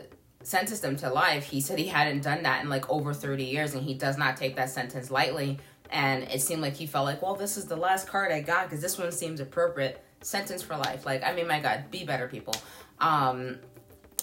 sentenced 0.42 0.85
him 0.85 0.96
to 0.96 1.11
life, 1.11 1.44
he 1.44 1.61
said 1.61 1.79
he 1.79 1.88
hadn't 1.88 2.22
done 2.22 2.42
that 2.44 2.62
in 2.62 2.70
like 2.70 2.88
over 2.88 3.12
30 3.12 3.44
years 3.44 3.75
and 3.75 3.83
he 3.83 3.94
does 3.94 4.16
not 4.16 4.37
take 4.37 4.57
that 4.57 4.70
sentence 4.70 5.11
lightly. 5.11 5.59
And 5.90 6.25
it 6.25 6.40
seemed 6.40 6.62
like 6.62 6.75
he 6.75 6.87
felt 6.87 7.05
like, 7.05 7.22
well, 7.22 7.35
this 7.35 7.57
is 7.57 7.66
the 7.66 7.77
last 7.77 8.09
card 8.09 8.33
I 8.33 8.40
got 8.40 8.64
because 8.64 8.81
this 8.81 8.99
one 8.99 9.12
seems 9.12 9.40
appropriate. 9.40 10.03
Sentence 10.22 10.62
for 10.62 10.77
life. 10.77 11.07
Like, 11.07 11.22
I 11.22 11.35
mean, 11.35 11.46
my 11.46 11.61
God, 11.61 11.85
be 11.90 12.03
better, 12.05 12.27
people. 12.27 12.55
Um, 13.01 13.59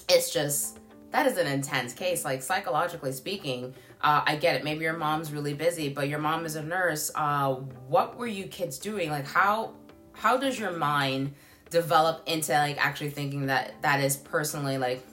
it's 0.10 0.34
just 0.34 0.80
that 1.13 1.28
is 1.28 1.38
an 1.38 1.45
intense 1.45 1.93
case. 1.93 2.26
Like 2.26 2.41
psychologically 2.41 3.12
speaking, 3.12 3.73
uh, 4.02 4.23
I 4.26 4.36
get 4.36 4.56
it. 4.56 4.63
Maybe 4.63 4.84
your 4.84 4.97
mom's 4.97 5.32
really 5.32 5.54
busy, 5.54 5.88
but 5.88 6.10
your 6.10 6.17
mom 6.17 6.43
is 6.43 6.56
a 6.56 6.63
nurse. 6.63 7.12
Uh, 7.13 7.54
what 7.88 8.17
were 8.17 8.28
you 8.28 8.47
kids 8.47 8.80
doing? 8.80 9.12
Like 9.12 9.28
how 9.28 9.76
how 10.13 10.38
does 10.38 10.60
your 10.60 10.71
mind 10.71 11.34
develop 11.69 12.23
into 12.28 12.52
like 12.54 12.84
actually 12.84 13.12
thinking 13.12 13.45
that 13.45 13.80
that 13.84 13.99
is 13.99 14.17
personally 14.17 14.80
like 14.80 15.06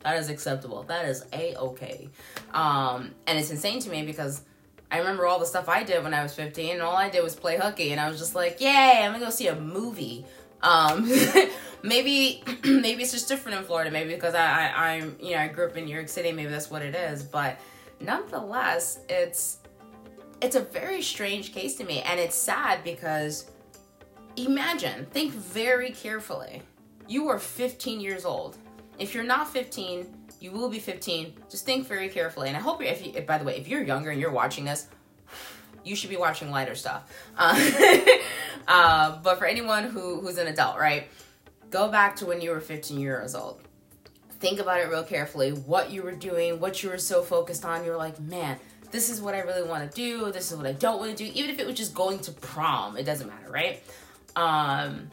that 0.00 0.18
is 0.18 0.30
acceptable. 0.30 0.84
That 0.84 1.04
is 1.04 1.24
a 1.34 1.54
okay. 1.56 2.08
Um, 2.54 3.12
and 3.26 3.38
it's 3.38 3.50
insane 3.50 3.78
to 3.80 3.90
me 3.90 4.04
because 4.04 4.42
I 4.90 4.98
remember 4.98 5.26
all 5.26 5.38
the 5.38 5.46
stuff 5.46 5.68
I 5.68 5.84
did 5.84 6.02
when 6.02 6.14
I 6.14 6.22
was 6.22 6.34
15, 6.34 6.72
and 6.74 6.82
all 6.82 6.96
I 6.96 7.10
did 7.10 7.22
was 7.22 7.34
play 7.34 7.58
hooky, 7.58 7.92
and 7.92 8.00
I 8.00 8.08
was 8.08 8.18
just 8.18 8.34
like, 8.34 8.60
"Yay, 8.60 9.02
I'm 9.02 9.12
gonna 9.12 9.24
go 9.24 9.30
see 9.30 9.48
a 9.48 9.54
movie." 9.54 10.24
Um, 10.62 11.10
maybe 11.82 12.42
maybe 12.64 13.02
it's 13.02 13.12
just 13.12 13.28
different 13.28 13.58
in 13.58 13.64
Florida. 13.64 13.90
Maybe 13.90 14.14
because 14.14 14.34
I, 14.34 14.68
I 14.68 14.88
I'm 14.94 15.16
you 15.20 15.32
know 15.32 15.38
I 15.38 15.48
grew 15.48 15.66
up 15.66 15.76
in 15.76 15.84
New 15.84 15.94
York 15.94 16.08
City. 16.08 16.32
Maybe 16.32 16.50
that's 16.50 16.70
what 16.70 16.82
it 16.82 16.94
is. 16.94 17.22
But 17.22 17.58
nonetheless, 18.00 19.00
it's 19.08 19.58
it's 20.40 20.56
a 20.56 20.60
very 20.60 21.02
strange 21.02 21.52
case 21.52 21.76
to 21.76 21.84
me, 21.84 22.02
and 22.02 22.18
it's 22.18 22.34
sad 22.36 22.82
because 22.84 23.50
imagine, 24.36 25.06
think 25.06 25.32
very 25.32 25.90
carefully. 25.90 26.62
you 27.08 27.28
are 27.28 27.38
15 27.38 28.00
years 28.00 28.24
old. 28.24 28.56
If 28.98 29.14
you're 29.14 29.24
not 29.24 29.48
15, 29.52 30.06
you 30.40 30.50
will 30.50 30.68
be 30.68 30.78
15. 30.78 31.34
Just 31.50 31.64
think 31.66 31.86
very 31.86 32.08
carefully. 32.08 32.48
And 32.48 32.56
I 32.56 32.60
hope, 32.60 32.82
if 32.82 33.04
you, 33.04 33.20
by 33.22 33.38
the 33.38 33.44
way, 33.44 33.56
if 33.58 33.68
you're 33.68 33.82
younger 33.82 34.10
and 34.10 34.20
you're 34.20 34.30
watching 34.32 34.64
this, 34.64 34.86
you 35.84 35.96
should 35.96 36.10
be 36.10 36.16
watching 36.16 36.50
lighter 36.50 36.74
stuff. 36.74 37.12
Uh, 37.36 37.54
uh, 38.68 39.18
but 39.22 39.38
for 39.38 39.46
anyone 39.46 39.84
who, 39.84 40.20
who's 40.20 40.38
an 40.38 40.46
adult, 40.46 40.78
right? 40.78 41.08
Go 41.70 41.88
back 41.88 42.16
to 42.16 42.26
when 42.26 42.40
you 42.40 42.50
were 42.50 42.60
15 42.60 42.98
years 42.98 43.34
old. 43.34 43.62
Think 44.40 44.58
about 44.58 44.80
it 44.80 44.88
real 44.88 45.04
carefully. 45.04 45.52
What 45.52 45.90
you 45.90 46.02
were 46.02 46.12
doing, 46.12 46.60
what 46.60 46.82
you 46.82 46.90
were 46.90 46.98
so 46.98 47.22
focused 47.22 47.64
on. 47.64 47.84
You're 47.84 47.96
like, 47.96 48.18
man, 48.20 48.58
this 48.90 49.08
is 49.08 49.20
what 49.20 49.34
I 49.34 49.40
really 49.40 49.66
want 49.66 49.90
to 49.90 49.96
do. 49.96 50.30
This 50.32 50.50
is 50.50 50.58
what 50.58 50.66
I 50.66 50.72
don't 50.72 50.98
want 50.98 51.16
to 51.16 51.24
do. 51.24 51.30
Even 51.32 51.50
if 51.50 51.58
it 51.58 51.66
was 51.66 51.76
just 51.76 51.94
going 51.94 52.18
to 52.20 52.32
prom, 52.32 52.96
it 52.96 53.04
doesn't 53.04 53.26
matter, 53.26 53.50
right? 53.50 53.82
Um, 54.36 55.08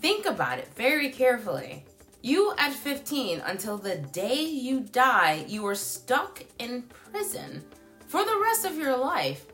think 0.00 0.26
about 0.26 0.58
it 0.58 0.68
very 0.74 1.10
carefully. 1.10 1.84
You 2.22 2.54
at 2.58 2.72
15, 2.72 3.40
until 3.40 3.76
the 3.76 3.96
day 3.96 4.42
you 4.42 4.80
die, 4.80 5.44
you 5.46 5.66
are 5.66 5.74
stuck 5.74 6.42
in 6.58 6.82
prison 6.82 7.62
for 8.06 8.24
the 8.24 8.40
rest 8.42 8.64
of 8.64 8.78
your 8.78 8.96
life. 8.96 9.44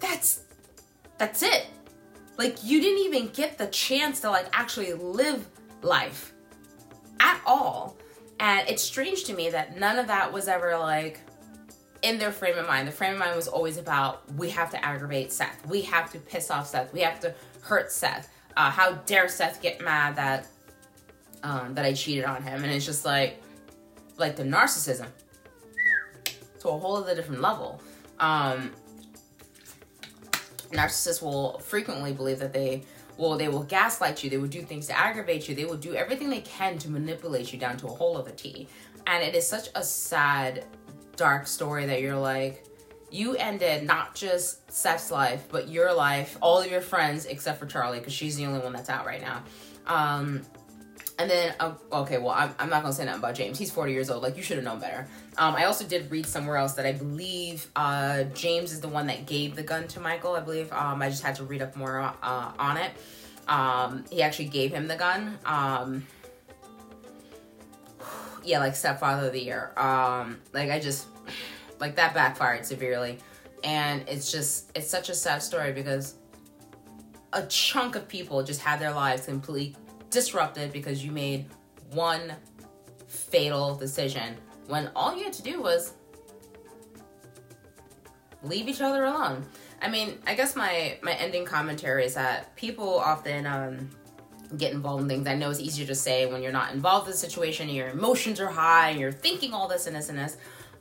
That's 0.00 0.44
that's 1.18 1.42
it. 1.42 1.66
Like 2.42 2.64
you 2.64 2.80
didn't 2.80 3.04
even 3.04 3.28
get 3.28 3.56
the 3.56 3.68
chance 3.68 4.18
to 4.22 4.30
like 4.30 4.46
actually 4.52 4.94
live 4.94 5.48
life 5.80 6.32
at 7.20 7.40
all. 7.46 7.96
And 8.40 8.68
it's 8.68 8.82
strange 8.82 9.22
to 9.24 9.32
me 9.32 9.50
that 9.50 9.78
none 9.78 9.96
of 9.96 10.08
that 10.08 10.32
was 10.32 10.48
ever 10.48 10.76
like 10.76 11.20
in 12.02 12.18
their 12.18 12.32
frame 12.32 12.58
of 12.58 12.66
mind. 12.66 12.88
The 12.88 12.92
frame 12.92 13.12
of 13.12 13.20
mind 13.20 13.36
was 13.36 13.46
always 13.46 13.76
about 13.76 14.28
we 14.32 14.50
have 14.50 14.70
to 14.70 14.84
aggravate 14.84 15.30
Seth. 15.30 15.64
We 15.68 15.82
have 15.82 16.10
to 16.10 16.18
piss 16.18 16.50
off 16.50 16.66
Seth. 16.66 16.92
We 16.92 16.98
have 17.02 17.20
to 17.20 17.32
hurt 17.60 17.92
Seth. 17.92 18.28
Uh, 18.56 18.72
how 18.72 18.94
dare 19.06 19.28
Seth 19.28 19.62
get 19.62 19.80
mad 19.80 20.16
that 20.16 20.48
um, 21.44 21.74
that 21.74 21.84
I 21.84 21.92
cheated 21.92 22.24
on 22.24 22.42
him? 22.42 22.64
And 22.64 22.72
it's 22.72 22.84
just 22.84 23.04
like 23.04 23.40
like 24.16 24.34
the 24.34 24.42
narcissism 24.42 25.06
to 26.58 26.68
a 26.68 26.76
whole 26.76 26.96
other 26.96 27.14
different 27.14 27.40
level. 27.40 27.80
Um, 28.18 28.72
narcissists 30.72 31.22
will 31.22 31.58
frequently 31.58 32.12
believe 32.12 32.38
that 32.38 32.52
they 32.52 32.82
well 33.18 33.36
they 33.36 33.48
will 33.48 33.62
gaslight 33.62 34.24
you 34.24 34.30
they 34.30 34.38
will 34.38 34.48
do 34.48 34.62
things 34.62 34.86
to 34.86 34.98
aggravate 34.98 35.48
you 35.48 35.54
they 35.54 35.64
will 35.64 35.76
do 35.76 35.94
everything 35.94 36.30
they 36.30 36.40
can 36.40 36.78
to 36.78 36.90
manipulate 36.90 37.52
you 37.52 37.58
down 37.58 37.76
to 37.76 37.86
a 37.86 37.90
whole 37.90 38.16
other 38.16 38.30
t 38.30 38.66
and 39.06 39.22
it 39.22 39.34
is 39.34 39.46
such 39.46 39.68
a 39.74 39.82
sad 39.82 40.64
dark 41.16 41.46
story 41.46 41.86
that 41.86 42.00
you're 42.00 42.16
like 42.16 42.64
you 43.12 43.36
ended 43.36 43.84
not 43.84 44.14
just 44.14 44.72
Seth's 44.72 45.10
life, 45.10 45.44
but 45.50 45.68
your 45.68 45.92
life, 45.92 46.38
all 46.40 46.60
of 46.60 46.70
your 46.70 46.80
friends, 46.80 47.26
except 47.26 47.60
for 47.60 47.66
Charlie, 47.66 47.98
because 47.98 48.14
she's 48.14 48.36
the 48.36 48.46
only 48.46 48.60
one 48.60 48.72
that's 48.72 48.88
out 48.88 49.04
right 49.04 49.20
now. 49.20 49.42
Um, 49.86 50.40
and 51.18 51.30
then, 51.30 51.54
uh, 51.60 51.74
okay, 51.92 52.18
well, 52.18 52.30
I'm, 52.30 52.54
I'm 52.58 52.70
not 52.70 52.82
gonna 52.82 52.94
say 52.94 53.04
nothing 53.04 53.20
about 53.20 53.34
James. 53.34 53.58
He's 53.58 53.70
40 53.70 53.92
years 53.92 54.10
old. 54.10 54.22
Like, 54.22 54.36
you 54.36 54.42
should 54.42 54.56
have 54.56 54.64
known 54.64 54.80
better. 54.80 55.06
Um, 55.36 55.54
I 55.54 55.64
also 55.64 55.84
did 55.84 56.10
read 56.10 56.26
somewhere 56.26 56.56
else 56.56 56.74
that 56.74 56.86
I 56.86 56.92
believe 56.92 57.66
uh, 57.76 58.24
James 58.34 58.72
is 58.72 58.80
the 58.80 58.88
one 58.88 59.06
that 59.06 59.26
gave 59.26 59.54
the 59.54 59.62
gun 59.62 59.86
to 59.88 60.00
Michael. 60.00 60.34
I 60.34 60.40
believe. 60.40 60.72
Um, 60.72 61.02
I 61.02 61.08
just 61.08 61.22
had 61.22 61.36
to 61.36 61.44
read 61.44 61.62
up 61.62 61.76
more 61.76 62.00
uh, 62.00 62.52
on 62.58 62.76
it. 62.76 62.92
Um, 63.48 64.04
he 64.10 64.22
actually 64.22 64.46
gave 64.46 64.72
him 64.72 64.88
the 64.88 64.96
gun. 64.96 65.38
Um, 65.44 66.06
yeah, 68.44 68.58
like 68.58 68.74
stepfather 68.74 69.26
of 69.26 69.32
the 69.32 69.42
year. 69.42 69.72
Um, 69.76 70.38
like 70.52 70.70
I 70.70 70.78
just 70.78 71.06
like 71.80 71.96
that 71.96 72.14
backfired 72.14 72.64
severely, 72.64 73.18
and 73.64 74.04
it's 74.08 74.30
just 74.30 74.70
it's 74.74 74.88
such 74.88 75.08
a 75.08 75.14
sad 75.14 75.42
story 75.42 75.72
because 75.72 76.14
a 77.32 77.46
chunk 77.46 77.96
of 77.96 78.08
people 78.08 78.42
just 78.42 78.60
had 78.60 78.78
their 78.78 78.92
lives 78.92 79.26
completely 79.26 79.76
disrupted 80.12 80.72
because 80.72 81.04
you 81.04 81.10
made 81.10 81.46
one 81.90 82.32
fatal 83.08 83.74
decision 83.74 84.36
when 84.68 84.90
all 84.94 85.16
you 85.16 85.24
had 85.24 85.32
to 85.32 85.42
do 85.42 85.60
was 85.60 85.94
leave 88.42 88.68
each 88.68 88.80
other 88.80 89.04
alone. 89.04 89.44
I 89.80 89.88
mean, 89.88 90.18
I 90.26 90.34
guess 90.34 90.54
my 90.54 90.98
my 91.02 91.14
ending 91.14 91.44
commentary 91.44 92.04
is 92.04 92.14
that 92.14 92.54
people 92.54 92.98
often 92.98 93.46
um, 93.46 93.90
get 94.56 94.72
involved 94.72 95.02
in 95.02 95.08
things. 95.08 95.26
I 95.26 95.34
know 95.34 95.50
it's 95.50 95.60
easier 95.60 95.86
to 95.86 95.94
say 95.94 96.26
when 96.26 96.42
you're 96.42 96.52
not 96.52 96.72
involved 96.72 97.06
in 97.06 97.12
the 97.12 97.18
situation, 97.18 97.68
and 97.68 97.76
your 97.76 97.88
emotions 97.88 98.40
are 98.40 98.48
high, 98.48 98.90
and 98.90 99.00
you're 99.00 99.12
thinking 99.12 99.52
all 99.52 99.66
this 99.66 99.86
and 99.86 99.96
this 99.96 100.08
and 100.08 100.18
this. 100.18 100.36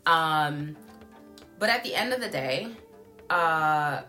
Um, 0.05 0.75
but 1.57 1.69
at 1.69 1.83
the 1.83 1.95
end 1.95 2.13
of 2.13 2.21
the 2.21 2.29
day, 2.29 2.67
uh, 3.29 4.01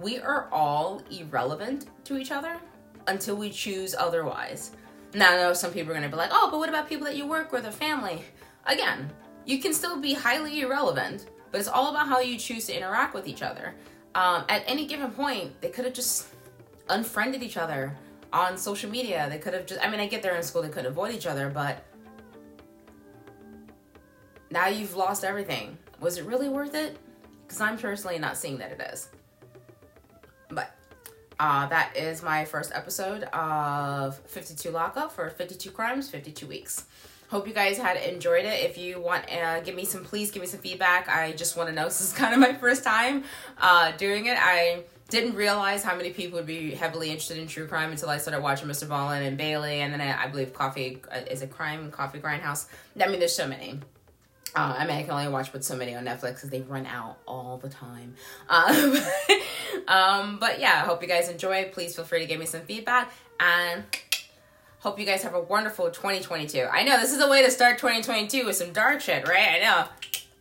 we 0.00 0.18
are 0.18 0.48
all 0.50 1.02
irrelevant 1.10 1.86
to 2.04 2.16
each 2.16 2.30
other 2.30 2.58
until 3.06 3.36
we 3.36 3.50
choose 3.50 3.94
otherwise. 3.94 4.72
Now, 5.14 5.32
I 5.32 5.36
know 5.36 5.52
some 5.52 5.72
people 5.72 5.90
are 5.90 5.94
going 5.94 6.04
to 6.04 6.10
be 6.10 6.16
like, 6.16 6.30
oh, 6.32 6.48
but 6.50 6.58
what 6.58 6.68
about 6.68 6.88
people 6.88 7.06
that 7.06 7.16
you 7.16 7.26
work 7.26 7.52
with 7.52 7.66
or 7.66 7.72
family? 7.72 8.22
Again, 8.66 9.10
you 9.44 9.58
can 9.60 9.72
still 9.72 10.00
be 10.00 10.14
highly 10.14 10.60
irrelevant, 10.60 11.26
but 11.50 11.58
it's 11.58 11.68
all 11.68 11.90
about 11.90 12.06
how 12.06 12.20
you 12.20 12.38
choose 12.38 12.66
to 12.66 12.76
interact 12.76 13.14
with 13.14 13.26
each 13.26 13.42
other. 13.42 13.74
Um, 14.14 14.44
at 14.48 14.62
any 14.66 14.86
given 14.86 15.10
point, 15.10 15.60
they 15.60 15.70
could 15.70 15.84
have 15.84 15.94
just 15.94 16.28
unfriended 16.88 17.42
each 17.42 17.56
other 17.56 17.96
on 18.32 18.56
social 18.56 18.90
media. 18.90 19.26
They 19.28 19.38
could 19.38 19.54
have 19.54 19.66
just, 19.66 19.84
I 19.84 19.90
mean, 19.90 20.00
I 20.00 20.06
get 20.06 20.22
there 20.22 20.36
in 20.36 20.42
school, 20.42 20.62
they 20.62 20.68
couldn't 20.68 20.86
avoid 20.86 21.14
each 21.14 21.26
other, 21.26 21.48
but 21.48 21.84
now 24.50 24.66
you've 24.68 24.96
lost 24.96 25.24
everything. 25.24 25.76
Was 26.00 26.18
it 26.18 26.24
really 26.24 26.48
worth 26.48 26.74
it? 26.74 26.96
Because 27.46 27.60
I'm 27.60 27.78
personally 27.78 28.18
not 28.18 28.36
seeing 28.36 28.58
that 28.58 28.72
it 28.72 28.80
is. 28.92 29.08
Uh, 31.40 31.66
that 31.68 31.96
is 31.96 32.22
my 32.22 32.44
first 32.44 32.70
episode 32.74 33.22
of 33.32 34.18
52 34.26 34.70
Lockup 34.70 35.10
for 35.10 35.30
52 35.30 35.70
Crimes, 35.70 36.10
52 36.10 36.46
Weeks. 36.46 36.84
Hope 37.30 37.48
you 37.48 37.54
guys 37.54 37.78
had 37.78 37.96
enjoyed 37.96 38.44
it. 38.44 38.62
If 38.62 38.76
you 38.76 39.00
want, 39.00 39.24
uh, 39.32 39.60
give 39.60 39.74
me 39.74 39.86
some, 39.86 40.04
please 40.04 40.30
give 40.30 40.42
me 40.42 40.46
some 40.46 40.60
feedback. 40.60 41.08
I 41.08 41.32
just 41.32 41.56
want 41.56 41.70
to 41.70 41.74
know. 41.74 41.84
This 41.90 42.02
is 42.02 42.12
kind 42.12 42.34
of 42.34 42.40
my 42.40 42.52
first 42.52 42.84
time 42.84 43.24
uh, 43.56 43.92
doing 43.92 44.26
it. 44.26 44.36
I 44.38 44.82
didn't 45.08 45.34
realize 45.34 45.82
how 45.82 45.96
many 45.96 46.10
people 46.10 46.36
would 46.36 46.46
be 46.46 46.72
heavily 46.72 47.08
interested 47.08 47.38
in 47.38 47.46
true 47.46 47.66
crime 47.66 47.90
until 47.90 48.10
I 48.10 48.18
started 48.18 48.42
watching 48.42 48.68
MrBallen 48.68 49.26
and 49.26 49.38
Bailey, 49.38 49.80
and 49.80 49.94
then 49.94 50.02
I, 50.02 50.24
I 50.24 50.26
believe 50.26 50.52
Coffee 50.52 51.00
uh, 51.10 51.20
is 51.30 51.40
a 51.40 51.46
crime, 51.46 51.90
Coffee 51.90 52.18
Grindhouse. 52.18 52.66
I 53.02 53.08
mean, 53.08 53.18
there's 53.18 53.34
so 53.34 53.48
many. 53.48 53.80
Uh, 54.54 54.74
I 54.78 54.86
mean, 54.86 54.96
I 54.96 55.02
can 55.02 55.12
only 55.12 55.28
watch 55.28 55.52
but 55.52 55.64
so 55.64 55.76
many 55.76 55.94
on 55.94 56.04
Netflix 56.04 56.36
because 56.36 56.50
they 56.50 56.62
run 56.62 56.86
out 56.86 57.18
all 57.26 57.58
the 57.58 57.68
time. 57.68 58.14
Um, 58.48 58.96
um, 59.88 60.38
but 60.38 60.60
yeah, 60.60 60.80
I 60.82 60.86
hope 60.86 61.02
you 61.02 61.08
guys 61.08 61.28
enjoy. 61.28 61.70
Please 61.72 61.94
feel 61.94 62.04
free 62.04 62.20
to 62.20 62.26
give 62.26 62.40
me 62.40 62.46
some 62.46 62.62
feedback 62.62 63.12
and 63.38 63.84
hope 64.80 64.98
you 64.98 65.06
guys 65.06 65.22
have 65.22 65.34
a 65.34 65.40
wonderful 65.40 65.90
2022. 65.90 66.66
I 66.70 66.82
know 66.82 66.98
this 67.00 67.12
is 67.12 67.20
a 67.20 67.28
way 67.28 67.44
to 67.44 67.50
start 67.50 67.78
2022 67.78 68.44
with 68.44 68.56
some 68.56 68.72
dark 68.72 69.00
shit, 69.00 69.28
right? 69.28 69.50
I 69.54 69.58
know. 69.60 69.84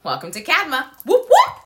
Welcome 0.04 0.32
to 0.32 0.44
Cadma. 0.44 0.86
Whoop 1.06 1.24
whoop. 1.24 1.50